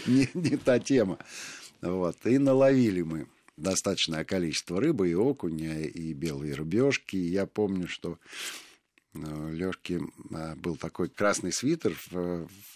не, 0.07 0.29
не 0.33 0.57
та 0.57 0.79
тема. 0.79 1.17
Вот. 1.81 2.17
И 2.25 2.37
наловили 2.37 3.01
мы 3.01 3.27
достаточное 3.57 4.23
количество 4.23 4.79
рыбы, 4.79 5.09
и 5.09 5.15
окуня, 5.15 5.81
и 5.81 6.13
белые 6.13 6.53
рыбешки. 6.53 7.15
И 7.15 7.31
я 7.31 7.45
помню, 7.45 7.87
что 7.87 8.17
Лёшки 9.51 10.01
был 10.57 10.75
такой 10.75 11.09
красный 11.09 11.51
свитер, 11.51 11.95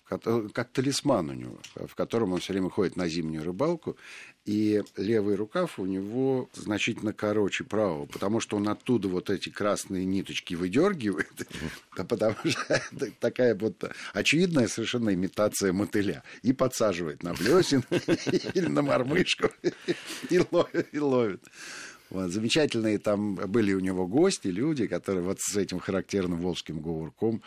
как 0.08 0.70
талисман 0.72 1.30
у 1.30 1.34
него, 1.34 1.58
в 1.76 1.96
котором 1.96 2.34
он 2.34 2.40
все 2.40 2.54
время 2.54 2.70
ходит 2.70 2.96
на 2.96 3.08
зимнюю 3.08 3.44
рыбалку, 3.44 3.98
и 4.46 4.84
левый 4.98 5.36
рукав 5.36 5.80
у 5.80 5.86
него 5.86 6.50
значительно 6.54 7.14
короче 7.14 7.64
правого, 7.64 8.06
потому 8.06 8.42
что 8.42 8.58
он 8.58 8.68
оттуда 8.68 9.08
вот 9.08 9.30
эти 9.30 9.50
красные 9.50 10.06
ниточки 10.06 10.54
выдергивает, 10.54 11.32
да 11.98 12.04
потому 12.04 12.36
что 12.46 12.82
такая 13.20 13.56
вот 13.56 13.84
очевидная 14.14 14.68
совершенно 14.68 15.14
имитация 15.14 15.72
мотыля, 15.72 16.24
и 16.42 16.52
подсаживает 16.52 17.24
на 17.24 17.34
блесен 17.34 17.84
или 18.54 18.68
на 18.68 18.82
мормышку 18.82 19.50
и 20.30 21.00
ловит. 21.00 21.44
Вот, 22.10 22.32
замечательные 22.32 23.00
там 23.00 23.36
были 23.36 23.74
у 23.74 23.80
него 23.80 24.08
гости, 24.08 24.48
люди, 24.48 24.88
которые 24.88 25.24
вот 25.24 25.40
с 25.40 25.56
этим 25.56 25.80
характерным 25.80 26.40
волжским 26.40 26.80
говорком 26.80 27.42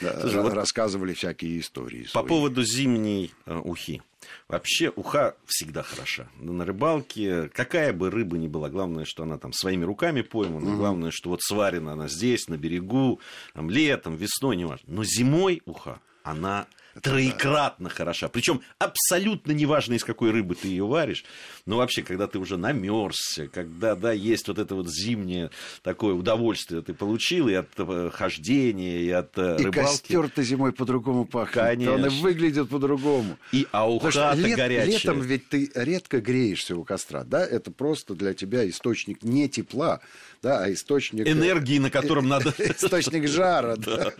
Слушай, 0.00 0.42
вот 0.42 0.52
рассказывали 0.52 1.14
всякие 1.14 1.60
истории. 1.60 2.04
По 2.04 2.10
свои. 2.10 2.26
поводу 2.26 2.62
зимней 2.62 3.32
э, 3.46 3.56
ухи. 3.56 4.02
Вообще 4.48 4.92
уха 4.94 5.36
всегда 5.46 5.82
хороша. 5.82 6.28
На 6.38 6.64
рыбалке 6.64 7.48
какая 7.48 7.92
бы 7.92 8.10
рыба 8.10 8.36
ни 8.38 8.48
была, 8.48 8.68
главное, 8.68 9.04
что 9.04 9.22
она 9.22 9.38
там 9.38 9.52
своими 9.52 9.84
руками 9.84 10.22
поймана, 10.22 10.70
угу. 10.70 10.76
главное, 10.76 11.10
что 11.12 11.30
вот 11.30 11.42
сварена 11.42 11.92
она 11.92 12.08
здесь, 12.08 12.48
на 12.48 12.56
берегу, 12.56 13.20
там, 13.54 13.70
летом, 13.70 14.16
весной, 14.16 14.56
не 14.56 14.64
важно. 14.64 14.84
Но 14.86 15.04
зимой 15.04 15.62
уха, 15.64 16.00
она 16.22 16.66
троекратно 17.02 17.88
хороша. 17.88 18.28
Причем 18.28 18.60
абсолютно 18.78 19.52
неважно, 19.52 19.94
из 19.94 20.04
какой 20.04 20.30
рыбы 20.30 20.54
ты 20.54 20.68
ее 20.68 20.86
варишь. 20.86 21.24
Но 21.66 21.76
вообще, 21.78 22.02
когда 22.02 22.26
ты 22.26 22.38
уже 22.38 22.56
намерзся, 22.56 23.48
когда 23.48 23.94
да, 23.94 24.12
есть 24.12 24.48
вот 24.48 24.58
это 24.58 24.74
вот 24.74 24.88
зимнее 24.88 25.50
такое 25.82 26.14
удовольствие 26.14 26.82
ты 26.82 26.94
получил 26.94 27.48
и 27.48 27.54
от 27.54 27.68
э, 27.78 28.10
хождения, 28.12 29.00
и 29.00 29.10
от 29.10 29.36
э, 29.38 29.56
и 29.58 29.64
рыбалки. 29.64 29.68
И 29.68 29.82
костер-то 29.82 30.42
зимой 30.42 30.72
по-другому 30.72 31.24
пахнет. 31.24 31.54
Конечно. 31.54 31.94
Он 31.94 32.06
и 32.06 32.08
выглядит 32.08 32.68
по-другому. 32.68 33.38
И 33.52 33.66
ауха 33.72 34.34
лет, 34.34 34.56
горячая. 34.56 34.86
Летом 34.86 35.20
ведь 35.20 35.48
ты 35.48 35.70
редко 35.74 36.20
греешься 36.20 36.76
у 36.76 36.84
костра, 36.84 37.24
да? 37.24 37.44
Это 37.44 37.70
просто 37.70 38.14
для 38.14 38.34
тебя 38.34 38.68
источник 38.68 39.22
не 39.22 39.48
тепла, 39.48 40.00
да, 40.42 40.64
а 40.64 40.72
источник... 40.72 41.26
Энергии, 41.26 41.78
на 41.78 41.90
котором 41.90 42.28
надо... 42.28 42.54
Источник 42.58 43.28
жара, 43.28 43.76
да. 43.78 44.12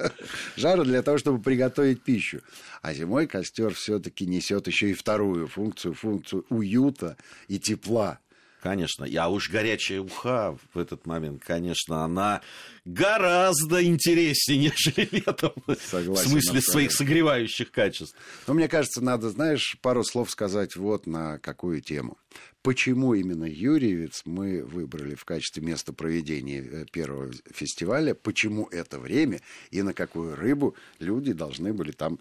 Жара 0.56 0.84
для 0.84 1.02
того, 1.02 1.18
чтобы 1.18 1.40
приготовить 1.40 2.02
пищу. 2.02 2.40
А 2.82 2.94
зимой 2.94 3.26
костер 3.26 3.74
все-таки 3.74 4.26
несет 4.26 4.66
еще 4.66 4.90
и 4.90 4.94
вторую 4.94 5.46
функцию, 5.48 5.94
функцию 5.94 6.44
уюта 6.48 7.16
и 7.48 7.58
тепла. 7.58 8.20
Конечно. 8.66 9.04
Я 9.04 9.28
уж 9.28 9.48
горячая 9.48 10.00
уха 10.00 10.58
в 10.74 10.78
этот 10.78 11.06
момент, 11.06 11.40
конечно, 11.44 12.04
она 12.04 12.40
гораздо 12.84 13.84
интереснее, 13.84 14.58
нежели 14.86 15.08
летом. 15.12 15.52
Согласен, 15.88 16.24
в 16.24 16.28
смысле 16.30 16.60
своих 16.60 16.90
согревающих 16.90 17.70
качеств. 17.70 18.16
Но 18.48 18.54
мне 18.54 18.66
кажется, 18.66 19.00
надо, 19.00 19.30
знаешь, 19.30 19.76
пару 19.82 20.02
слов 20.02 20.32
сказать 20.32 20.74
вот 20.74 21.06
на 21.06 21.38
какую 21.38 21.80
тему. 21.80 22.18
Почему 22.62 23.14
именно 23.14 23.44
Юрьевец 23.44 24.22
мы 24.24 24.64
выбрали 24.64 25.14
в 25.14 25.24
качестве 25.24 25.62
места 25.62 25.92
проведения 25.92 26.60
э, 26.60 26.86
первого 26.90 27.30
фестиваля? 27.52 28.14
Почему 28.14 28.66
это 28.72 28.98
время 28.98 29.40
и 29.70 29.82
на 29.82 29.94
какую 29.94 30.34
рыбу 30.34 30.74
люди 30.98 31.32
должны 31.32 31.72
были 31.72 31.92
там 31.92 32.18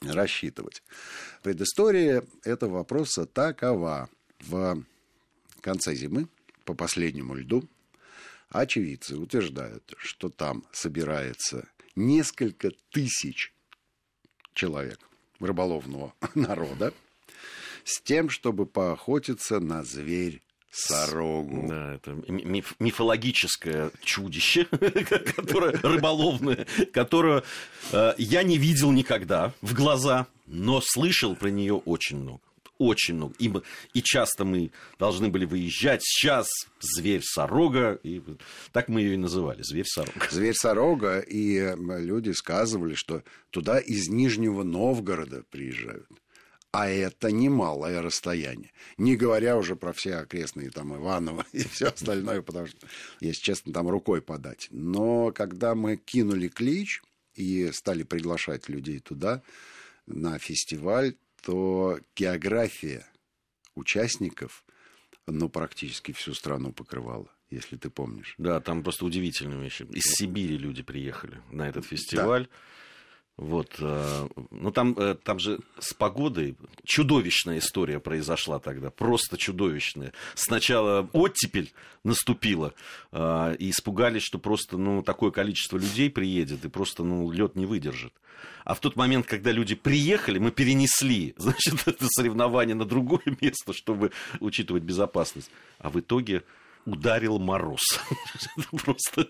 рассчитывать? 0.00 0.82
Предыстория 1.42 2.24
этого 2.44 2.78
вопроса 2.78 3.26
такова. 3.26 4.08
В 4.40 4.84
конце 5.60 5.94
зимы, 5.94 6.28
по 6.64 6.74
последнему 6.74 7.34
льду, 7.34 7.68
очевидцы 8.50 9.16
утверждают, 9.16 9.94
что 9.98 10.28
там 10.28 10.64
собирается 10.72 11.68
несколько 11.96 12.70
тысяч 12.90 13.52
человек 14.54 15.00
рыболовного 15.40 16.14
народа 16.34 16.94
с 17.84 18.00
тем, 18.00 18.28
чтобы 18.28 18.66
поохотиться 18.66 19.60
на 19.60 19.82
зверь 19.82 20.42
Сорогу. 20.78 21.66
Да, 21.68 21.94
это 21.94 22.12
миф, 22.28 22.76
мифологическое 22.78 23.90
чудище, 24.02 24.64
которое 25.36 25.72
рыболовное, 25.82 26.66
которое 26.92 27.42
э, 27.90 28.14
я 28.16 28.44
не 28.44 28.58
видел 28.58 28.92
никогда 28.92 29.52
в 29.60 29.74
глаза, 29.74 30.28
но 30.46 30.80
слышал 30.80 31.34
про 31.34 31.48
нее 31.48 31.74
очень 31.74 32.18
много 32.18 32.40
очень 32.78 33.14
много. 33.14 33.34
И, 33.38 33.52
и 33.92 34.02
часто 34.02 34.44
мы 34.44 34.70
должны 34.98 35.28
были 35.28 35.44
выезжать. 35.44 36.00
Сейчас 36.04 36.46
зверь-сорога. 36.80 37.98
И 38.02 38.22
так 38.72 38.88
мы 38.88 39.00
ее 39.00 39.14
и 39.14 39.16
называли. 39.16 39.62
Зверь-сорога. 39.62 40.28
Зверь-сорога. 40.30 41.18
И 41.18 41.74
люди 41.76 42.30
сказывали, 42.30 42.94
что 42.94 43.22
туда 43.50 43.78
из 43.78 44.08
Нижнего 44.08 44.62
Новгорода 44.62 45.42
приезжают. 45.50 46.08
А 46.70 46.88
это 46.88 47.32
немалое 47.32 48.02
расстояние. 48.02 48.72
Не 48.98 49.16
говоря 49.16 49.56
уже 49.56 49.74
про 49.74 49.92
все 49.92 50.16
окрестные 50.16 50.70
там 50.70 50.94
Иваново 50.94 51.46
и 51.52 51.64
все 51.64 51.86
остальное, 51.86 52.42
потому 52.42 52.66
что, 52.66 52.86
если 53.20 53.42
честно, 53.42 53.72
там 53.72 53.88
рукой 53.88 54.20
подать. 54.20 54.68
Но 54.70 55.32
когда 55.32 55.74
мы 55.74 55.96
кинули 55.96 56.48
клич 56.48 57.02
и 57.34 57.70
стали 57.72 58.02
приглашать 58.02 58.68
людей 58.68 59.00
туда, 59.00 59.42
на 60.06 60.38
фестиваль, 60.38 61.14
то 61.42 62.00
география 62.16 63.06
участников, 63.74 64.64
ну, 65.26 65.48
практически 65.48 66.12
всю 66.12 66.34
страну 66.34 66.72
покрывала 66.72 67.30
если 67.50 67.76
ты 67.76 67.88
помнишь. 67.90 68.34
Да, 68.38 68.60
там 68.60 68.82
просто 68.82 69.04
удивительные 69.06 69.62
вещи. 69.62 69.86
Из 69.90 70.04
Сибири 70.04 70.58
люди 70.58 70.82
приехали 70.82 71.40
на 71.50 71.68
этот 71.68 71.86
фестиваль. 71.86 72.44
Да. 72.44 72.50
Вот, 73.38 73.76
э, 73.78 74.28
ну 74.50 74.72
там, 74.72 74.94
э, 74.98 75.14
там 75.22 75.38
же 75.38 75.60
с 75.78 75.94
погодой 75.94 76.56
чудовищная 76.84 77.58
история 77.58 78.00
произошла 78.00 78.58
тогда, 78.58 78.90
просто 78.90 79.36
чудовищная. 79.36 80.12
Сначала 80.34 81.08
оттепель 81.12 81.72
наступила, 82.02 82.74
э, 83.12 83.56
и 83.60 83.70
испугались, 83.70 84.24
что 84.24 84.40
просто, 84.40 84.76
ну, 84.76 85.04
такое 85.04 85.30
количество 85.30 85.78
людей 85.78 86.10
приедет, 86.10 86.64
и 86.64 86.68
просто, 86.68 87.04
ну, 87.04 87.30
лед 87.30 87.54
не 87.54 87.64
выдержит. 87.64 88.12
А 88.64 88.74
в 88.74 88.80
тот 88.80 88.96
момент, 88.96 89.26
когда 89.26 89.52
люди 89.52 89.76
приехали, 89.76 90.40
мы 90.40 90.50
перенесли, 90.50 91.34
значит, 91.38 91.86
это 91.86 92.06
соревнование 92.08 92.74
на 92.74 92.86
другое 92.86 93.22
место, 93.40 93.72
чтобы 93.72 94.10
учитывать 94.40 94.82
безопасность. 94.82 95.52
А 95.78 95.90
в 95.90 96.00
итоге 96.00 96.42
ударил 96.86 97.38
мороз. 97.38 98.00
Просто 98.84 99.28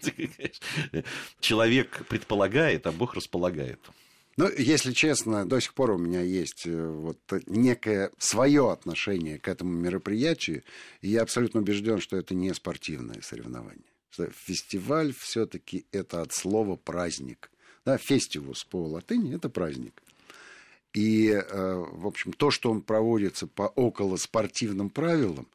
человек 1.40 2.06
предполагает, 2.08 2.86
а 2.86 2.92
Бог 2.92 3.14
располагает. 3.14 3.80
Ну, 4.38 4.48
если 4.56 4.92
честно, 4.92 5.48
до 5.48 5.60
сих 5.60 5.74
пор 5.74 5.90
у 5.90 5.98
меня 5.98 6.20
есть 6.20 6.64
э, 6.64 6.86
вот 6.86 7.18
некое 7.46 8.12
свое 8.18 8.70
отношение 8.70 9.40
к 9.40 9.48
этому 9.48 9.72
мероприятию, 9.72 10.62
и 11.00 11.08
я 11.08 11.22
абсолютно 11.22 11.58
убежден, 11.58 11.98
что 11.98 12.16
это 12.16 12.36
не 12.36 12.54
спортивное 12.54 13.20
соревнование. 13.20 13.90
Что 14.10 14.30
фестиваль 14.30 15.12
все-таки 15.18 15.86
это 15.90 16.22
от 16.22 16.32
слова 16.32 16.76
праздник. 16.76 17.50
Да, 17.84 17.98
фестивус 17.98 18.62
по 18.62 18.86
латыни 18.86 19.34
это 19.34 19.48
праздник. 19.48 20.00
И, 20.94 21.30
э, 21.30 21.84
в 21.90 22.06
общем, 22.06 22.32
то, 22.32 22.52
что 22.52 22.70
он 22.70 22.82
проводится 22.82 23.48
по 23.48 23.62
около 23.62 24.16
спортивным 24.18 24.88
правилам, 24.88 25.48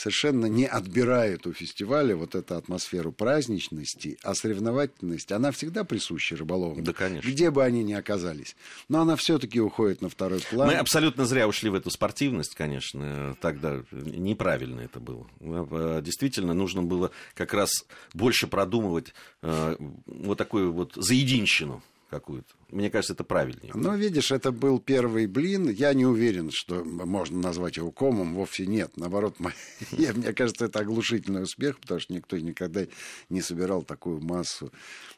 совершенно 0.00 0.46
не 0.46 0.66
отбирает 0.66 1.46
у 1.46 1.52
фестиваля 1.52 2.16
вот 2.16 2.34
эту 2.34 2.56
атмосферу 2.56 3.12
праздничности, 3.12 4.18
а 4.22 4.34
соревновательность, 4.34 5.30
она 5.30 5.50
всегда 5.52 5.84
присуща 5.84 6.36
рыболовам. 6.36 6.82
Да, 6.82 6.94
конечно. 6.94 7.28
Где 7.28 7.50
бы 7.50 7.62
они 7.62 7.82
ни 7.82 7.92
оказались. 7.92 8.56
Но 8.88 9.02
она 9.02 9.16
все-таки 9.16 9.60
уходит 9.60 10.00
на 10.00 10.08
второй 10.08 10.40
план. 10.40 10.68
Мы 10.68 10.74
абсолютно 10.76 11.26
зря 11.26 11.46
ушли 11.46 11.68
в 11.68 11.74
эту 11.74 11.90
спортивность, 11.90 12.54
конечно. 12.54 13.36
Тогда 13.42 13.84
неправильно 13.92 14.80
это 14.80 15.00
было. 15.00 15.26
Э, 15.40 16.00
действительно, 16.02 16.54
нужно 16.54 16.82
было 16.82 17.10
как 17.34 17.52
раз 17.52 17.70
больше 18.14 18.46
продумывать 18.46 19.12
э, 19.42 19.76
вот 20.06 20.38
такую 20.38 20.72
вот 20.72 20.94
заединщину 20.94 21.82
какую-то. 22.08 22.54
Мне 22.70 22.90
кажется, 22.90 23.14
это 23.14 23.24
правильнее. 23.24 23.72
Ну, 23.74 23.96
видишь, 23.96 24.30
это 24.30 24.52
был 24.52 24.78
первый 24.78 25.26
блин. 25.26 25.68
Я 25.68 25.92
не 25.94 26.06
уверен, 26.06 26.50
что 26.52 26.84
можно 26.84 27.38
назвать 27.38 27.76
его 27.76 27.90
комом. 27.90 28.34
Вовсе 28.34 28.66
нет. 28.66 28.92
Наоборот, 28.96 29.36
мне 29.92 30.32
кажется, 30.32 30.66
это 30.66 30.80
оглушительный 30.80 31.42
успех, 31.42 31.78
потому 31.80 32.00
что 32.00 32.12
никто 32.12 32.36
никогда 32.38 32.86
не 33.28 33.40
собирал 33.42 33.82
такую 33.82 34.20
массу 34.20 34.72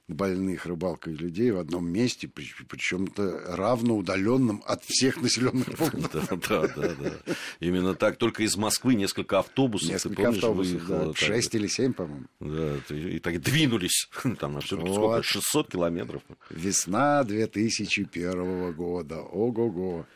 больных 0.08 0.66
рыбалкой 0.66 1.14
людей 1.14 1.50
в 1.50 1.58
одном 1.58 1.88
месте, 1.88 2.28
причем-то 2.28 3.44
равно 3.56 3.96
удаленном 3.96 4.62
от 4.66 4.84
всех 4.84 5.20
населенных 5.20 5.66
пунктов. 5.76 6.28
Да, 6.48 6.68
да, 6.68 6.94
да. 6.94 7.34
Именно 7.60 7.94
так. 7.94 8.16
Только 8.16 8.42
из 8.42 8.56
Москвы 8.56 8.94
несколько 8.94 9.38
автобусов. 9.38 9.88
Несколько 9.88 10.28
автобусов. 10.28 11.16
Шесть 11.16 11.54
или 11.54 11.66
семь, 11.66 11.92
по-моему. 11.92 12.26
Да, 12.40 12.76
и 12.94 13.18
так 13.18 13.40
двинулись. 13.40 14.08
Там 14.38 14.54
на 14.54 14.60
сколько? 14.60 15.22
600 15.22 15.70
километров. 15.70 16.22
Весна 16.50 17.24
2001 17.46 18.72
года. 18.72 19.20
Ого-го. 19.20 20.06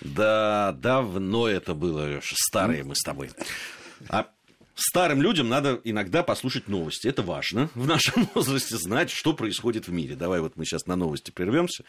Да, 0.00 0.76
давно 0.78 1.48
это 1.48 1.74
было. 1.74 2.20
Старые 2.22 2.84
мы 2.84 2.94
с 2.94 3.02
тобой. 3.02 3.30
А 4.08 4.28
Старым 4.78 5.22
людям 5.22 5.48
надо 5.48 5.80
иногда 5.84 6.22
послушать 6.22 6.68
новости. 6.68 7.08
Это 7.08 7.22
важно 7.22 7.70
в 7.74 7.86
нашем 7.86 8.28
возрасте 8.34 8.76
знать, 8.76 9.10
что 9.10 9.32
происходит 9.32 9.88
в 9.88 9.92
мире. 9.92 10.16
Давай 10.16 10.40
вот 10.40 10.56
мы 10.56 10.66
сейчас 10.66 10.86
на 10.86 10.96
новости 10.96 11.30
прервемся, 11.30 11.82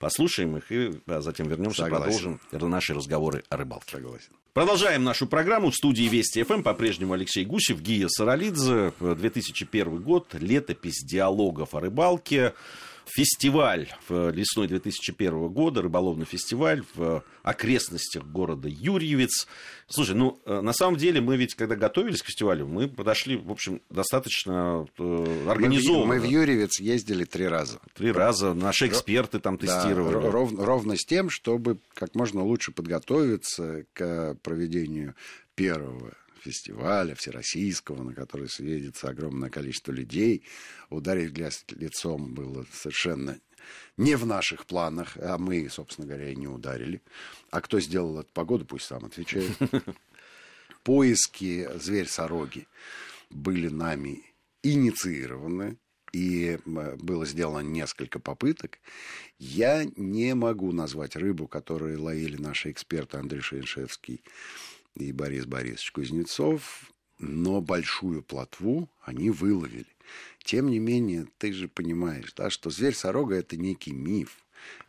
послушаем 0.00 0.56
их 0.56 0.72
и 0.72 0.90
а 1.06 1.20
затем 1.20 1.48
вернемся, 1.48 1.86
продолжим 1.86 2.40
наши 2.50 2.94
разговоры 2.94 3.44
о 3.48 3.56
рыбалке. 3.56 3.92
Согласен. 3.92 4.32
Продолжаем 4.54 5.04
нашу 5.04 5.28
программу 5.28 5.70
в 5.70 5.76
студии 5.76 6.02
Вести 6.02 6.42
ФМ. 6.42 6.62
По-прежнему 6.62 7.12
Алексей 7.12 7.44
Гусев, 7.44 7.80
Гия 7.80 8.08
Саралидзе. 8.08 8.92
2001 8.98 10.02
год, 10.02 10.34
летопись 10.34 11.04
диалогов 11.04 11.74
о 11.76 11.80
рыбалке 11.80 12.54
фестиваль 13.06 13.88
лесной 14.08 14.68
2001 14.68 15.48
года, 15.48 15.82
рыболовный 15.82 16.26
фестиваль 16.26 16.82
в 16.94 17.24
окрестностях 17.42 18.24
города 18.24 18.68
Юрьевец. 18.68 19.46
Слушай, 19.86 20.14
ну, 20.14 20.40
э, 20.46 20.60
на 20.60 20.72
самом 20.72 20.96
деле, 20.96 21.20
мы 21.20 21.36
ведь, 21.36 21.54
когда 21.54 21.76
готовились 21.76 22.22
к 22.22 22.26
фестивалю, 22.26 22.66
мы 22.66 22.88
подошли, 22.88 23.36
в 23.36 23.50
общем, 23.50 23.82
достаточно 23.90 24.86
э, 24.98 25.46
организованно. 25.48 26.06
Мы 26.06 26.18
в, 26.18 26.22
мы 26.22 26.28
в 26.28 26.30
Юрьевец 26.30 26.80
ездили 26.80 27.24
три 27.24 27.46
раза. 27.46 27.80
Три 27.94 28.12
раза. 28.12 28.54
Наши 28.54 28.86
эксперты 28.86 29.38
там 29.40 29.58
тестировали. 29.58 30.14
Да, 30.14 30.30
ров, 30.30 30.52
ровно 30.56 30.96
с 30.96 31.04
тем, 31.04 31.30
чтобы 31.30 31.78
как 31.94 32.14
можно 32.14 32.42
лучше 32.42 32.72
подготовиться 32.72 33.84
к 33.92 34.36
проведению 34.42 35.14
первого 35.54 36.14
фестиваля 36.42 37.14
всероссийского, 37.14 38.02
на 38.02 38.14
который 38.14 38.48
съедется 38.48 39.08
огромное 39.08 39.50
количество 39.50 39.92
людей. 39.92 40.44
Ударить 40.90 41.32
грязь 41.32 41.64
лицом 41.70 42.34
было 42.34 42.66
совершенно 42.72 43.38
не 43.96 44.16
в 44.16 44.26
наших 44.26 44.66
планах, 44.66 45.16
а 45.16 45.38
мы, 45.38 45.68
собственно 45.68 46.06
говоря, 46.06 46.30
и 46.30 46.36
не 46.36 46.48
ударили. 46.48 47.02
А 47.50 47.60
кто 47.60 47.80
сделал 47.80 48.18
эту 48.18 48.32
погоду, 48.32 48.64
пусть 48.64 48.86
сам 48.86 49.04
отвечает. 49.04 49.56
Поиски 50.82 51.68
зверь-сороги 51.78 52.66
были 53.30 53.68
нами 53.68 54.22
инициированы, 54.62 55.78
и 56.12 56.58
было 56.66 57.24
сделано 57.24 57.66
несколько 57.66 58.18
попыток. 58.18 58.78
Я 59.38 59.84
не 59.96 60.34
могу 60.34 60.70
назвать 60.72 61.16
рыбу, 61.16 61.48
которую 61.48 62.02
ловили 62.02 62.36
наши 62.36 62.70
эксперты 62.70 63.16
Андрей 63.16 63.40
Шейншевский 63.40 64.22
и 64.96 65.12
Борис 65.12 65.46
Борисович 65.46 65.92
Кузнецов, 65.92 66.90
но 67.18 67.60
большую 67.60 68.22
плотву 68.22 68.88
они 69.02 69.30
выловили. 69.30 69.86
Тем 70.44 70.68
не 70.70 70.78
менее, 70.78 71.28
ты 71.38 71.52
же 71.52 71.68
понимаешь, 71.68 72.32
да, 72.36 72.50
что 72.50 72.70
зверь-сорога– 72.70 73.34
это 73.36 73.56
некий 73.56 73.92
миф. 73.92 74.38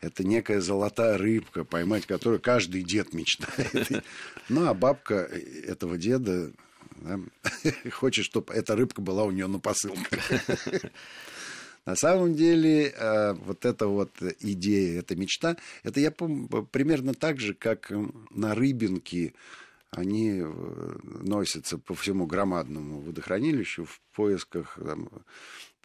Это 0.01 0.23
некая 0.23 0.61
золотая 0.61 1.17
рыбка, 1.17 1.63
поймать 1.63 2.05
которую 2.05 2.39
каждый 2.39 2.83
дед 2.83 3.13
мечтает. 3.13 4.03
Ну, 4.49 4.67
а 4.67 4.73
бабка 4.73 5.15
этого 5.15 5.97
деда 5.97 6.51
да, 6.97 7.19
хочет, 7.91 8.25
чтобы 8.25 8.53
эта 8.53 8.75
рыбка 8.75 9.01
была 9.01 9.23
у 9.23 9.31
нее 9.31 9.47
на 9.47 9.59
посылках. 9.59 10.19
На 11.85 11.97
самом 11.97 12.33
деле, 12.35 12.93
э, 12.95 13.33
вот 13.33 13.65
эта 13.65 13.87
вот 13.87 14.11
идея, 14.39 14.99
эта 14.99 15.17
мечта, 15.17 15.57
это 15.83 15.99
я 15.99 16.11
помню 16.11 16.47
примерно 16.71 17.13
так 17.13 17.41
же, 17.41 17.53
как 17.53 17.91
на 18.31 18.55
рыбинке 18.55 19.33
они 19.95 20.41
э, 20.41 20.95
носятся 21.21 21.77
по 21.77 21.93
всему 21.93 22.25
громадному 22.25 23.01
водохранилищу 23.01 23.85
в 23.85 24.01
поисках 24.15 24.77
там, 24.83 25.09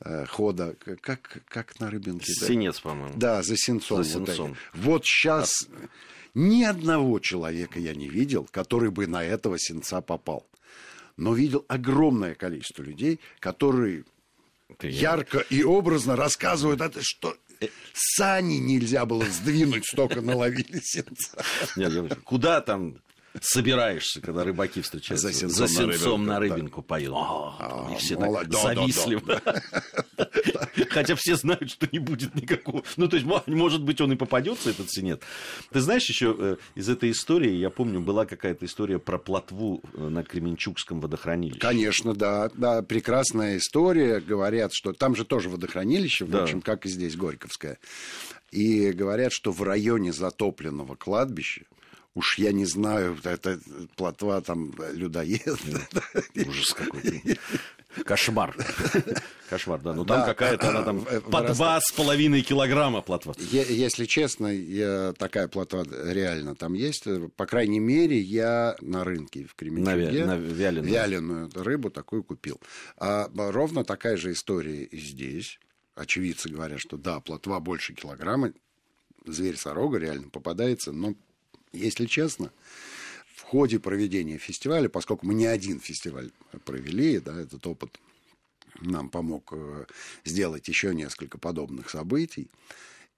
э, 0.00 0.25
хода, 0.27 0.77
как, 1.00 1.43
как 1.47 1.79
на 1.81 1.91
рыбинке. 1.91 2.33
Синец, 2.33 2.77
да? 2.77 2.83
по-моему. 2.83 3.15
Да, 3.17 3.43
за 3.43 3.57
сенцом. 3.57 4.03
За 4.03 4.11
сенцом. 4.11 4.57
Вот, 4.73 4.85
вот 4.85 5.05
сейчас 5.05 5.69
а... 5.71 5.88
ни 6.35 6.65
одного 6.65 7.19
человека 7.19 7.79
я 7.79 7.95
не 7.95 8.09
видел, 8.09 8.49
который 8.50 8.91
бы 8.91 9.07
на 9.07 9.23
этого 9.23 9.59
сенца 9.59 10.00
попал. 10.00 10.47
Но 11.17 11.35
видел 11.35 11.65
огромное 11.69 12.35
количество 12.35 12.83
людей, 12.83 13.21
которые 13.41 14.05
Ты 14.79 14.88
ярко 14.88 15.38
и 15.50 15.62
образно 15.65 16.17
рассказывают 16.17 16.81
это, 16.81 17.00
что 17.03 17.37
э, 17.61 17.67
сани 17.93 18.57
нельзя 18.57 19.05
было 19.05 19.25
сдвинуть, 19.27 19.85
столько 19.85 20.23
наловили 20.23 20.81
сенца. 20.83 21.45
Нет, 21.77 22.19
куда 22.25 22.61
там 22.62 23.03
собираешься, 23.40 24.21
когда 24.21 24.45
рыбаки 24.45 24.80
встречаются. 24.80 25.28
За 25.28 25.35
сенцом, 25.35 25.66
За 25.66 25.68
сенцом 25.68 26.26
на 26.26 26.38
рыбинку, 26.38 26.83
да. 26.83 26.87
поют. 26.87 27.14
И 27.92 27.97
все 27.97 28.16
так 28.16 28.52
завистливо. 28.52 29.40
Хотя 30.90 31.14
все 31.16 31.37
знают, 31.37 31.71
что 31.71 31.88
не 31.90 31.99
будет 31.99 32.35
никакого. 32.35 32.83
Ну, 32.97 33.09
то 33.09 33.16
есть, 33.16 33.28
может 33.47 33.83
быть, 33.83 34.00
он 34.00 34.12
и 34.12 34.16
попадется, 34.16 34.71
этот 34.71 34.90
синет. 34.90 35.23
Ты 35.71 35.80
знаешь, 35.80 36.09
еще 36.09 36.35
э, 36.38 36.57
из 36.75 36.88
этой 36.88 37.11
истории, 37.11 37.52
я 37.52 37.71
помню, 37.71 38.00
была 38.00 38.26
какая-то 38.26 38.64
история 38.66 38.99
про 38.99 39.18
плотву 39.18 39.83
э, 39.95 40.09
на 40.09 40.23
Кременчугском 40.25 41.00
водохранилище. 41.00 41.61
Конечно, 41.61 42.14
да. 42.14 42.50
Да, 42.54 42.83
прекрасная 42.83 43.59
история. 43.59 44.21
Говорят, 44.21 44.73
что 44.73 44.92
там 44.92 45.14
же 45.14 45.25
тоже 45.25 45.49
водохранилище, 45.49 46.25
в 46.25 46.37
общем, 46.37 46.62
как 46.62 46.87
и 46.87 46.88
здесь, 46.88 47.16
Горьковское. 47.16 47.78
И 48.50 48.92
говорят, 48.92 49.33
что 49.33 49.52
в 49.52 49.62
районе 49.62 50.12
затопленного 50.12 50.95
кладбища 50.95 51.64
уж 52.18 52.37
я 52.37 52.50
не 52.52 52.66
знаю, 52.66 53.16
это 53.22 53.60
плотва 53.94 54.40
там 54.40 54.75
людоед. 54.92 55.58
Ужас 56.46 56.75
какой-то. 56.75 57.38
Кошмар. 58.04 58.56
Кошмар, 59.48 59.80
да. 59.80 59.94
Ну 59.94 60.04
там 60.04 60.20
да, 60.20 60.26
какая-то 60.26 60.68
она 60.68 60.82
там 60.82 61.06
по 61.30 61.42
два 61.42 61.81
с 61.81 61.92
половиной 61.92 62.42
килограмма 62.42 63.02
плотва. 63.02 63.35
Если 63.38 64.04
честно, 64.07 64.50
такая 65.14 65.46
плотва 65.46 65.87
реально 66.11 66.57
там 66.57 66.74
есть. 66.74 67.04
По 67.37 67.46
крайней 67.46 67.78
мере, 67.78 68.18
я 68.18 68.76
на 68.81 69.04
рынке 69.04 69.44
в 69.44 69.54
Кременчуге 69.54 70.24
на, 70.24 70.35
на 70.35 70.38
вяленую. 70.38 70.92
вяленую 70.92 71.50
рыбу 71.54 71.90
такую 71.90 72.24
купил. 72.24 72.61
А 72.96 73.31
ровно 73.37 73.85
такая 73.85 74.16
же 74.16 74.33
история 74.33 74.83
и 74.83 74.98
здесь. 74.98 75.61
Очевидцы 75.94 76.48
говорят, 76.48 76.81
что 76.81 76.96
да, 76.96 77.20
плотва 77.20 77.61
больше 77.61 77.94
килограмма. 77.94 78.52
Зверь-сорога 79.24 79.98
реально 79.98 80.31
попадается, 80.31 80.90
но 80.92 81.14
если 81.72 82.07
честно, 82.07 82.52
в 83.35 83.42
ходе 83.42 83.78
проведения 83.78 84.38
фестиваля, 84.38 84.88
поскольку 84.88 85.26
мы 85.26 85.35
не 85.35 85.46
один 85.46 85.81
фестиваль 85.81 86.31
провели, 86.64 87.18
да, 87.20 87.40
этот 87.40 87.66
опыт 87.66 87.98
нам 88.81 89.09
помог 89.09 89.52
э, 89.52 89.87
сделать 90.24 90.68
еще 90.68 90.94
несколько 90.94 91.38
подобных 91.38 91.90
событий. 91.90 92.50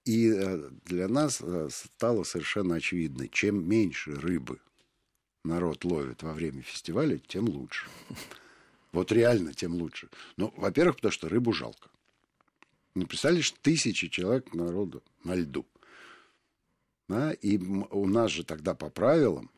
И 0.05 0.31
э, 0.31 0.69
для 0.85 1.07
нас 1.07 1.39
э, 1.41 1.69
стало 1.71 2.23
совершенно 2.23 2.75
очевидно, 2.75 3.27
чем 3.27 3.67
меньше 3.67 4.15
рыбы 4.15 4.59
народ 5.43 5.83
ловит 5.85 6.23
во 6.23 6.33
время 6.33 6.61
фестиваля, 6.61 7.17
тем 7.17 7.49
лучше. 7.49 7.87
Вот 8.91 9.11
реально, 9.11 9.53
тем 9.53 9.75
лучше. 9.75 10.09
Ну, 10.37 10.53
во-первых, 10.57 10.97
потому 10.97 11.11
что 11.11 11.29
рыбу 11.29 11.53
жалко. 11.53 11.89
Не 12.93 13.05
представляешь, 13.05 13.51
тысячи 13.61 14.09
человек 14.09 14.53
народу 14.53 15.01
на 15.23 15.35
льду. 15.35 15.65
Да? 17.11 17.33
И 17.33 17.57
у 17.57 18.07
нас 18.07 18.31
же 18.31 18.45
тогда 18.45 18.73
по 18.73 18.89
правилам 18.89 19.49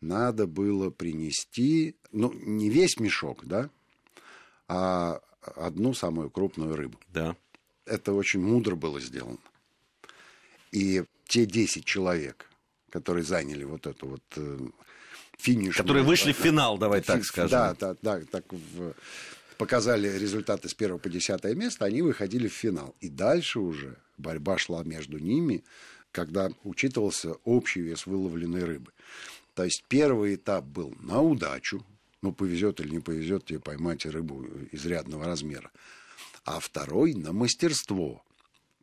надо 0.00 0.48
было 0.48 0.90
принести, 0.90 1.94
ну, 2.10 2.32
не 2.32 2.70
весь 2.70 2.98
мешок, 2.98 3.44
да, 3.44 3.70
а 4.66 5.20
одну 5.40 5.94
самую 5.94 6.28
крупную 6.28 6.74
рыбу. 6.74 6.98
Да. 7.12 7.36
Это 7.86 8.12
очень 8.12 8.40
мудро 8.40 8.74
было 8.74 9.00
сделано. 9.00 9.38
И 10.72 11.04
те 11.26 11.46
10 11.46 11.84
человек, 11.84 12.50
которые 12.90 13.22
заняли 13.22 13.62
вот 13.62 13.86
эту 13.86 14.08
вот 14.08 14.24
э, 14.36 14.58
финиш. 15.38 15.76
Которые 15.76 16.04
вышли 16.04 16.32
в 16.32 16.36
финал, 16.36 16.78
давай 16.78 17.00
так 17.00 17.24
скажем. 17.24 17.50
Да, 17.50 17.76
да, 17.78 17.96
да, 18.02 18.20
так 18.30 18.44
в, 18.52 18.92
показали 19.56 20.08
результаты 20.18 20.68
с 20.68 20.74
первого 20.74 20.98
по 20.98 21.08
десятое 21.08 21.54
место, 21.54 21.84
они 21.84 22.02
выходили 22.02 22.48
в 22.48 22.52
финал. 22.52 22.96
И 23.00 23.08
дальше 23.08 23.60
уже 23.60 23.96
борьба 24.16 24.58
шла 24.58 24.82
между 24.82 25.18
ними 25.18 25.64
когда 26.12 26.50
учитывался 26.64 27.34
общий 27.44 27.80
вес 27.80 28.06
выловленной 28.06 28.64
рыбы. 28.64 28.92
То 29.54 29.64
есть 29.64 29.84
первый 29.88 30.36
этап 30.36 30.64
был 30.64 30.94
на 31.00 31.20
удачу, 31.20 31.84
ну, 32.22 32.32
повезет 32.32 32.80
или 32.80 32.90
не 32.90 33.00
повезет 33.00 33.44
тебе 33.44 33.60
поймать 33.60 34.06
рыбу 34.06 34.46
изрядного 34.72 35.26
размера. 35.26 35.70
А 36.44 36.60
второй 36.60 37.14
на 37.14 37.32
мастерство 37.32 38.22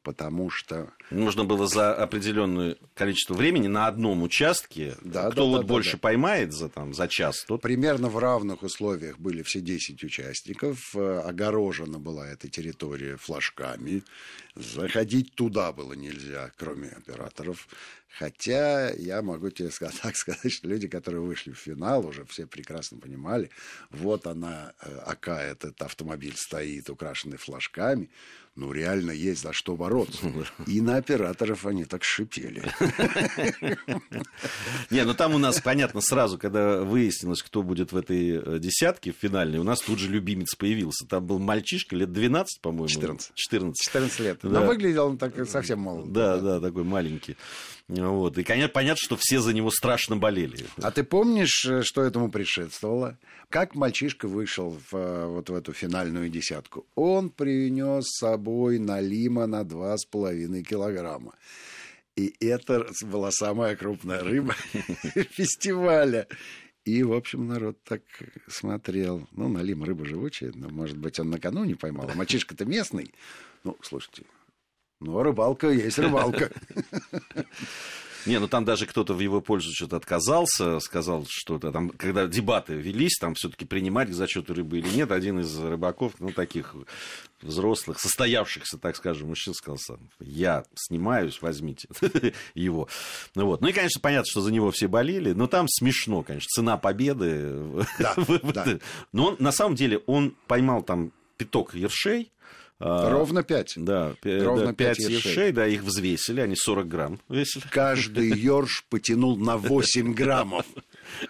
потому 0.05 0.51
что... 0.51 0.93
Нужно 1.09 1.43
было 1.43 1.67
за 1.67 1.93
определенное 1.93 2.77
количество 2.93 3.33
времени 3.33 3.67
на 3.67 3.87
одном 3.87 4.21
участке, 4.21 4.95
да, 5.01 5.31
кто 5.31 5.43
да, 5.43 5.51
вот 5.51 5.61
да, 5.61 5.67
больше 5.67 5.93
да. 5.93 5.97
поймает 5.97 6.53
за, 6.53 6.69
там, 6.69 6.93
за 6.93 7.07
час, 7.07 7.43
тот... 7.47 7.61
Примерно 7.61 8.07
в 8.07 8.17
равных 8.19 8.61
условиях 8.61 9.17
были 9.17 9.41
все 9.41 9.59
10 9.59 10.03
участников, 10.03 10.95
э, 10.95 11.21
огорожена 11.25 11.99
была 11.99 12.27
эта 12.27 12.47
территория 12.47 13.17
флажками, 13.17 14.03
заходить 14.55 15.33
туда 15.33 15.71
было 15.73 15.93
нельзя, 15.93 16.51
кроме 16.55 16.89
операторов, 16.89 17.67
Хотя 18.17 18.91
я 18.91 19.21
могу 19.21 19.49
тебе 19.49 19.71
сказать, 19.71 19.99
так 20.01 20.15
сказать, 20.15 20.51
что 20.51 20.67
люди, 20.67 20.87
которые 20.87 21.21
вышли 21.21 21.51
в 21.51 21.57
финал, 21.57 22.05
уже 22.05 22.25
все 22.25 22.47
прекрасно 22.47 22.97
понимали, 22.97 23.49
вот 23.89 24.25
она, 24.27 24.73
э, 24.81 24.97
АК, 25.05 25.29
этот 25.29 25.81
автомобиль 25.81 26.35
стоит, 26.37 26.89
украшенный 26.89 27.37
флажками, 27.37 28.09
ну, 28.55 28.71
реально 28.71 29.11
есть 29.11 29.41
за 29.41 29.51
что 29.51 29.75
бороться. 29.75 30.31
И 30.67 30.79
на 30.79 30.95
операторов 30.95 31.65
они 31.65 31.83
так 31.83 32.05
шипели. 32.05 32.63
Не, 34.89 35.03
ну 35.03 35.13
там 35.13 35.35
у 35.35 35.37
нас, 35.37 35.59
понятно, 35.59 35.99
сразу, 35.99 36.37
когда 36.37 36.81
выяснилось, 36.83 37.43
кто 37.43 37.63
будет 37.63 37.91
в 37.91 37.97
этой 37.97 38.37
э, 38.37 38.59
десятке 38.59 39.11
в 39.11 39.17
финальной, 39.17 39.59
у 39.59 39.63
нас 39.63 39.81
тут 39.81 39.99
же 39.99 40.09
любимец 40.09 40.55
появился. 40.55 41.05
Там 41.05 41.25
был 41.25 41.39
мальчишка 41.39 41.97
лет 41.97 42.13
12, 42.13 42.61
по-моему. 42.61 42.87
14. 42.87 43.31
14. 43.35 43.75
14 43.83 44.19
лет. 44.19 44.39
Да. 44.41 44.49
Но 44.49 44.65
выглядел 44.65 45.07
он 45.07 45.17
так 45.17 45.33
совсем 45.49 45.79
молодой. 45.79 46.13
Да, 46.13 46.37
да, 46.37 46.61
такой 46.61 46.85
маленький. 46.85 47.35
Вот. 47.87 48.37
И, 48.37 48.43
конечно, 48.43 48.69
понятно, 48.69 49.01
что 49.01 49.15
все 49.15 49.39
за 49.39 49.53
него 49.53 49.69
страшно 49.69 50.17
болели. 50.17 50.65
А 50.77 50.89
ты 50.89 51.03
помнишь, 51.03 51.65
э, 51.65 51.83
что 51.83 52.01
этому 52.01 52.31
предшествовало? 52.31 53.19
Как 53.49 53.75
мальчишка 53.75 54.27
вышел 54.27 54.71
в, 54.89 54.95
э, 54.95 55.27
вот 55.27 55.49
в 55.49 55.53
эту 55.53 55.71
финальную 55.71 56.29
десятку? 56.29 56.87
Он 56.95 57.29
принес 57.29 58.05
с 58.05 58.19
собой 58.19 58.79
налима 58.79 59.45
на 59.45 59.63
2,5 59.63 60.63
килограмма. 60.63 61.35
И 62.15 62.33
это 62.39 62.87
была 63.03 63.29
самая 63.31 63.75
крупная 63.75 64.23
рыба 64.23 64.53
фестиваля. 65.31 66.27
И, 66.85 67.03
в 67.03 67.13
общем, 67.13 67.47
народ 67.47 67.77
так 67.83 68.01
смотрел. 68.47 69.27
Ну, 69.31 69.47
налим 69.47 69.83
рыба 69.83 70.05
живучая, 70.05 70.51
но, 70.55 70.69
может 70.69 70.97
быть, 70.97 71.19
он 71.19 71.29
накануне 71.29 71.75
поймал. 71.75 72.09
А 72.11 72.15
мальчишка-то 72.15 72.65
местный. 72.65 73.13
Ну, 73.63 73.77
слушайте, 73.81 74.23
ну, 74.99 75.21
рыбалка 75.21 75.69
есть 75.69 75.99
рыбалка. 75.99 76.51
Не, 78.25 78.39
ну 78.39 78.47
там 78.47 78.65
даже 78.65 78.87
кто-то 78.87 79.13
в 79.13 79.19
его 79.19 79.39
пользу 79.39 79.71
что-то 79.71 79.97
отказался, 79.97 80.79
сказал 80.79 81.25
что-то 81.29 81.71
там, 81.71 81.89
когда 81.89 82.25
дебаты 82.25 82.73
велись, 82.73 83.17
там 83.19 83.35
все-таки 83.35 83.65
принимать 83.65 84.09
к 84.09 84.13
зачету 84.13 84.55
рыбы 84.55 84.79
или 84.79 84.89
нет, 84.89 85.11
один 85.11 85.39
из 85.41 85.57
рыбаков, 85.59 86.13
ну, 86.19 86.31
таких 86.31 86.75
взрослых, 87.41 87.99
состоявшихся, 87.99 88.79
так 88.79 88.95
скажем, 88.95 89.29
мужчин 89.29 89.53
сказал 89.53 89.77
сам, 89.77 90.09
я 90.19 90.63
снимаюсь, 90.73 91.39
возьмите 91.41 91.87
его. 92.55 92.87
Ну, 93.35 93.45
вот. 93.45 93.61
ну 93.61 93.67
и, 93.67 93.73
конечно, 93.73 94.01
понятно, 94.01 94.25
что 94.27 94.41
за 94.41 94.51
него 94.51 94.71
все 94.71 94.87
болели, 94.87 95.33
но 95.33 95.45
там 95.45 95.67
смешно, 95.69 96.23
конечно, 96.23 96.47
цена 96.49 96.77
победы. 96.77 97.85
Да, 97.99 98.15
да. 98.43 98.79
Но 99.11 99.27
он, 99.27 99.35
на 99.37 99.51
самом 99.51 99.75
деле 99.75 99.99
он 100.07 100.35
поймал 100.47 100.81
там 100.81 101.11
пяток 101.37 101.75
ершей, 101.75 102.31
ровно 102.79 103.43
5. 103.43 103.73
Да, 103.77 104.15
Ровно 104.23 104.73
5 104.73 104.99
ершей, 104.99 105.51
да, 105.51 105.67
их 105.67 105.83
взвесили, 105.83 106.41
они 106.41 106.55
40 106.55 106.87
грамм 106.87 107.19
весили. 107.29 107.63
Каждый 107.71 108.29
ерш 108.37 108.85
потянул 108.89 109.37
на 109.37 109.57
8 109.57 110.13
граммов 110.13 110.65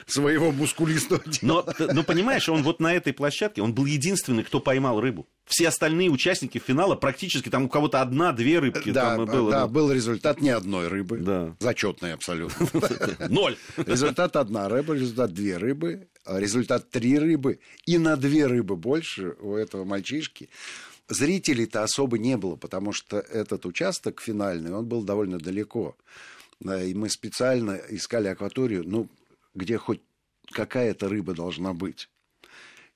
своего 0.08 0.52
мускулистого 0.52 1.20
тела. 1.20 1.66
Но, 1.80 1.86
но 1.94 2.04
понимаешь, 2.04 2.50
он 2.50 2.64
вот 2.64 2.80
на 2.80 2.94
этой 2.94 3.14
площадке, 3.14 3.62
он 3.62 3.74
был 3.74 3.86
единственный, 3.86 4.44
кто 4.44 4.60
поймал 4.60 5.00
рыбу. 5.00 5.28
Все 5.46 5.68
остальные 5.68 6.10
участники 6.10 6.58
финала 6.58 6.96
практически 6.96 7.50
там 7.50 7.66
у 7.66 7.70
кого-то 7.70 8.02
одна-две 8.02 8.60
рыбки 8.60 8.92
да, 8.92 9.16
там 9.16 9.26
было. 9.26 9.52
Да, 9.52 9.68
был 9.68 9.92
результат 9.92 10.42
ни 10.42 10.50
одной 10.50 10.88
рыбы. 10.88 11.20
Да. 11.20 11.56
Зачетный 11.60 12.14
абсолютно. 12.14 12.68
Ноль. 13.30 13.56
Результат 13.78 14.36
одна 14.36 14.68
рыба, 14.70 14.96
результат 14.96 15.34
две 15.34 15.58
рыбы, 15.58 16.08
результат 16.26 16.90
три 16.90 17.20
рыбы. 17.20 17.60
И 17.86 18.00
на 18.00 18.18
две 18.18 18.48
рыбы 18.48 18.76
больше 18.76 19.36
у 19.40 19.56
этого 19.56 19.84
мальчишки. 19.84 20.50
Зрителей-то 21.08 21.84
особо 21.84 22.18
не 22.18 22.36
было, 22.36 22.56
потому 22.56 22.92
что 22.92 23.18
этот 23.20 23.66
участок 23.66 24.22
финальный, 24.22 24.74
он 24.74 24.86
был 24.88 25.04
довольно 25.04 25.38
далеко. 25.38 25.96
И 26.62 26.94
мы 26.94 27.10
специально 27.10 27.80
искали 27.90 28.28
акваторию, 28.28 28.84
ну, 28.86 29.10
где 29.54 29.78
хоть 29.78 30.02
какая-то 30.52 31.10
рыба 31.10 31.34
должна 31.34 31.74
быть. 31.74 32.10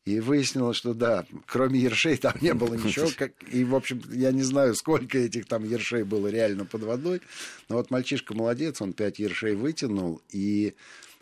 И 0.05 0.19
выяснилось, 0.21 0.77
что 0.77 0.93
да, 0.93 1.25
кроме 1.45 1.79
ершей 1.79 2.17
там 2.17 2.33
не 2.41 2.53
было 2.53 2.73
ничего. 2.73 3.09
Как, 3.17 3.33
и, 3.51 3.63
в 3.63 3.75
общем, 3.75 4.01
я 4.09 4.31
не 4.31 4.41
знаю, 4.41 4.73
сколько 4.73 5.17
этих 5.17 5.45
там 5.45 5.63
ершей 5.63 6.03
было 6.03 6.29
реально 6.29 6.65
под 6.65 6.83
водой. 6.83 7.21
Но 7.67 7.75
вот 7.75 7.91
мальчишка 7.91 8.33
молодец, 8.33 8.81
он 8.81 8.93
пять 8.93 9.19
ершей 9.19 9.55
вытянул. 9.55 10.21
И 10.31 10.73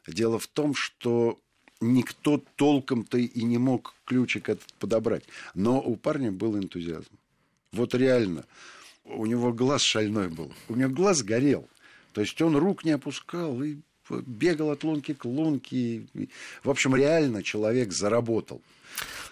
дело 0.07 0.39
в 0.39 0.47
том, 0.47 0.73
что 0.73 1.37
никто 1.81 2.41
толком-то 2.55 3.17
и 3.17 3.43
не 3.43 3.57
мог 3.57 3.93
ключик 4.05 4.49
этот 4.49 4.73
подобрать. 4.79 5.23
Но 5.53 5.79
у 5.81 5.95
парня 5.95 6.31
был 6.31 6.57
энтузиазм. 6.57 7.09
Вот 7.71 7.93
реально. 7.93 8.45
У 9.05 9.25
него 9.25 9.53
глаз 9.53 9.81
шальной 9.81 10.29
был. 10.29 10.51
У 10.69 10.75
него 10.75 10.89
глаз 10.89 11.23
горел. 11.23 11.67
То 12.13 12.21
есть 12.21 12.41
он 12.41 12.55
рук 12.55 12.83
не 12.83 12.91
опускал 12.91 13.61
и 13.61 13.77
бегал 14.09 14.71
от 14.71 14.83
лунки 14.83 15.13
к 15.13 15.25
лунке. 15.25 16.07
В 16.63 16.69
общем, 16.69 16.95
реально 16.95 17.43
человек 17.43 17.91
заработал. 17.91 18.61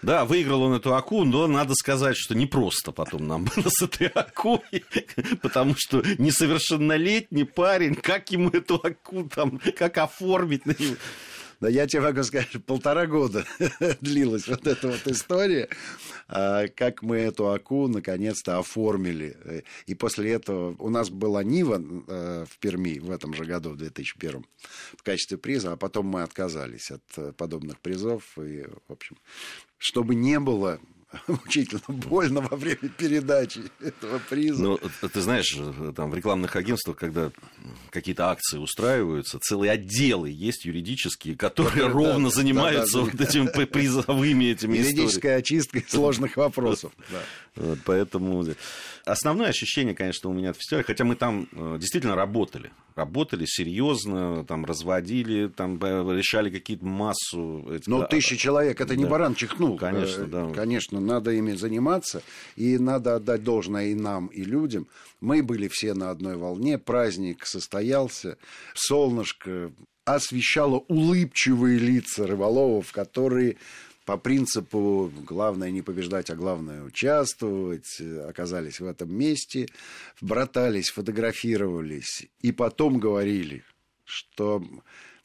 Да, 0.02 0.24
выиграл 0.24 0.62
он 0.62 0.74
эту 0.74 0.94
аку, 0.94 1.24
но 1.24 1.46
надо 1.46 1.74
сказать, 1.74 2.16
что 2.16 2.34
не 2.34 2.46
просто 2.46 2.92
потом 2.92 3.26
нам 3.26 3.44
было 3.44 3.68
с 3.68 3.82
этой 3.82 4.06
акой, 4.08 4.60
потому 5.42 5.74
что 5.76 6.02
несовершеннолетний 6.18 7.44
парень, 7.44 7.94
как 7.94 8.30
ему 8.30 8.50
эту 8.50 8.76
аку 8.76 9.28
там, 9.28 9.60
как 9.76 9.98
оформить 9.98 10.66
на 10.66 10.76
него. 10.78 10.96
Да 11.60 11.68
я 11.68 11.86
тебе 11.86 12.02
могу 12.02 12.22
сказать, 12.22 12.48
полтора 12.66 13.06
года 13.06 13.44
длилась 14.00 14.46
вот 14.46 14.66
эта 14.66 14.88
вот 14.88 15.06
история, 15.06 15.68
а, 16.28 16.68
как 16.68 17.02
мы 17.02 17.16
эту 17.16 17.50
АКУ 17.50 17.88
наконец-то 17.88 18.58
оформили. 18.58 19.64
И 19.86 19.94
после 19.94 20.32
этого 20.32 20.76
у 20.78 20.90
нас 20.90 21.08
была 21.08 21.42
Нива 21.42 21.80
э, 21.80 22.44
в 22.48 22.58
Перми 22.58 22.98
в 22.98 23.10
этом 23.10 23.32
же 23.34 23.44
году, 23.44 23.70
в 23.70 23.76
2001, 23.76 24.44
в 24.96 25.02
качестве 25.02 25.38
приза, 25.38 25.72
а 25.72 25.76
потом 25.76 26.06
мы 26.06 26.22
отказались 26.22 26.90
от 26.90 27.02
э, 27.16 27.32
подобных 27.32 27.80
призов. 27.80 28.38
И, 28.38 28.66
в 28.88 28.92
общем, 28.92 29.16
чтобы 29.78 30.14
не 30.14 30.38
было 30.38 30.80
мучительно 31.28 31.82
больно 31.88 32.40
во 32.40 32.56
время 32.56 32.88
передачи 32.96 33.60
этого 33.80 34.18
приза. 34.28 34.62
Ну, 34.62 34.80
ты 35.00 35.20
знаешь, 35.20 35.56
там 35.94 36.10
в 36.10 36.14
рекламных 36.14 36.56
агентствах, 36.56 36.96
когда 36.96 37.30
какие-то 37.90 38.30
акции 38.30 38.58
устраиваются, 38.58 39.38
целые 39.38 39.72
отделы 39.72 40.30
есть 40.30 40.64
юридические, 40.64 41.36
которые 41.36 41.86
ровно 41.86 42.30
занимаются 42.30 43.00
вот 43.00 43.20
этими 43.20 43.46
призовыми 43.64 44.46
этими 44.46 44.78
Юридической 44.78 45.36
очисткой 45.36 45.84
сложных 45.88 46.36
вопросов. 46.36 46.92
поэтому 47.84 48.44
основное 49.06 49.48
ощущение, 49.48 49.94
конечно, 49.94 50.28
у 50.28 50.32
меня 50.32 50.50
от 50.50 50.56
фестиваля, 50.56 50.84
хотя 50.84 51.04
мы 51.04 51.14
там 51.14 51.48
э, 51.52 51.76
действительно 51.78 52.16
работали, 52.16 52.72
работали 52.96 53.44
серьезно, 53.46 54.44
там 54.44 54.64
разводили, 54.64 55.48
там 55.48 55.78
э, 55.82 56.16
решали 56.16 56.50
какие-то 56.50 56.84
массу. 56.84 57.80
Но 57.86 58.00
да, 58.00 58.06
тысячи 58.06 58.36
человек, 58.36 58.80
это 58.80 58.90
да. 58.90 58.96
не 58.96 59.04
баран 59.04 59.34
чихнул. 59.34 59.78
Конечно, 59.78 60.22
э, 60.22 60.26
да. 60.26 60.50
Конечно, 60.52 60.95
надо 61.00 61.30
ими 61.32 61.52
заниматься, 61.52 62.22
и 62.56 62.78
надо 62.78 63.16
отдать 63.16 63.42
должное 63.42 63.88
и 63.88 63.94
нам, 63.94 64.26
и 64.28 64.42
людям. 64.42 64.86
Мы 65.20 65.42
были 65.42 65.68
все 65.68 65.94
на 65.94 66.10
одной 66.10 66.36
волне, 66.36 66.78
праздник 66.78 67.46
состоялся, 67.46 68.38
солнышко 68.74 69.72
освещало 70.04 70.84
улыбчивые 70.88 71.78
лица 71.78 72.26
рыболовов, 72.26 72.92
которые 72.92 73.56
по 74.04 74.16
принципу 74.16 75.12
главное 75.26 75.72
не 75.72 75.82
побеждать, 75.82 76.30
а 76.30 76.36
главное 76.36 76.84
участвовать, 76.84 78.00
оказались 78.28 78.78
в 78.78 78.86
этом 78.86 79.12
месте, 79.12 79.68
братались, 80.20 80.90
фотографировались 80.90 82.28
и 82.40 82.52
потом 82.52 83.00
говорили, 83.00 83.64
что 84.04 84.64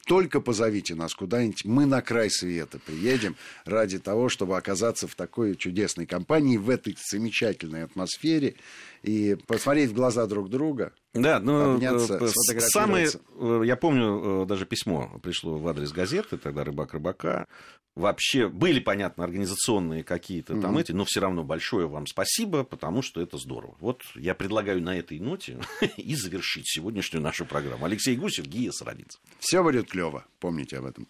только 0.06 0.40
позовите 0.40 0.94
нас 0.94 1.14
куда-нибудь, 1.14 1.64
мы 1.64 1.86
на 1.86 2.02
край 2.02 2.30
света 2.30 2.78
приедем 2.84 3.36
ради 3.64 3.98
того, 3.98 4.28
чтобы 4.28 4.56
оказаться 4.56 5.06
в 5.06 5.14
такой 5.14 5.54
чудесной 5.56 6.06
компании, 6.06 6.56
в 6.56 6.70
этой 6.70 6.96
замечательной 7.10 7.84
атмосфере 7.84 8.56
и 9.02 9.36
посмотреть 9.46 9.90
в 9.90 9.94
глаза 9.94 10.26
друг 10.26 10.48
друга. 10.48 10.92
Да, 11.12 11.40
ну, 11.40 11.78
э, 11.78 12.28
самые, 12.60 13.08
э, 13.08 13.62
я 13.64 13.76
помню, 13.76 14.42
э, 14.42 14.46
даже 14.46 14.64
письмо 14.64 15.20
пришло 15.22 15.58
в 15.58 15.68
адрес 15.68 15.92
газеты, 15.92 16.38
тогда 16.38 16.64
«Рыбак 16.64 16.94
рыбака», 16.94 17.46
вообще 17.94 18.48
были, 18.48 18.80
понятно, 18.80 19.24
организационные 19.24 20.04
какие-то 20.04 20.58
там 20.60 20.76
mm-hmm. 20.76 20.80
эти, 20.80 20.92
но 20.92 21.04
все 21.04 21.20
равно 21.20 21.44
большое 21.44 21.86
вам 21.86 22.06
спасибо, 22.06 22.64
потому 22.64 23.02
что 23.02 23.20
это 23.20 23.36
здорово. 23.36 23.76
Вот 23.80 24.02
я 24.14 24.34
предлагаю 24.34 24.82
на 24.82 24.96
этой 24.96 25.18
ноте 25.18 25.60
и 25.96 26.14
завершить 26.14 26.68
сегодняшнюю 26.68 27.22
нашу 27.22 27.44
программу. 27.44 27.84
Алексей 27.84 28.16
Гусев, 28.16 28.46
Гия 28.46 28.70
Сарабинцев. 28.70 29.20
Все 29.38 29.62
будет 29.62 29.90
клево, 29.90 30.24
помните 30.40 30.78
об 30.78 30.86
этом. 30.86 31.06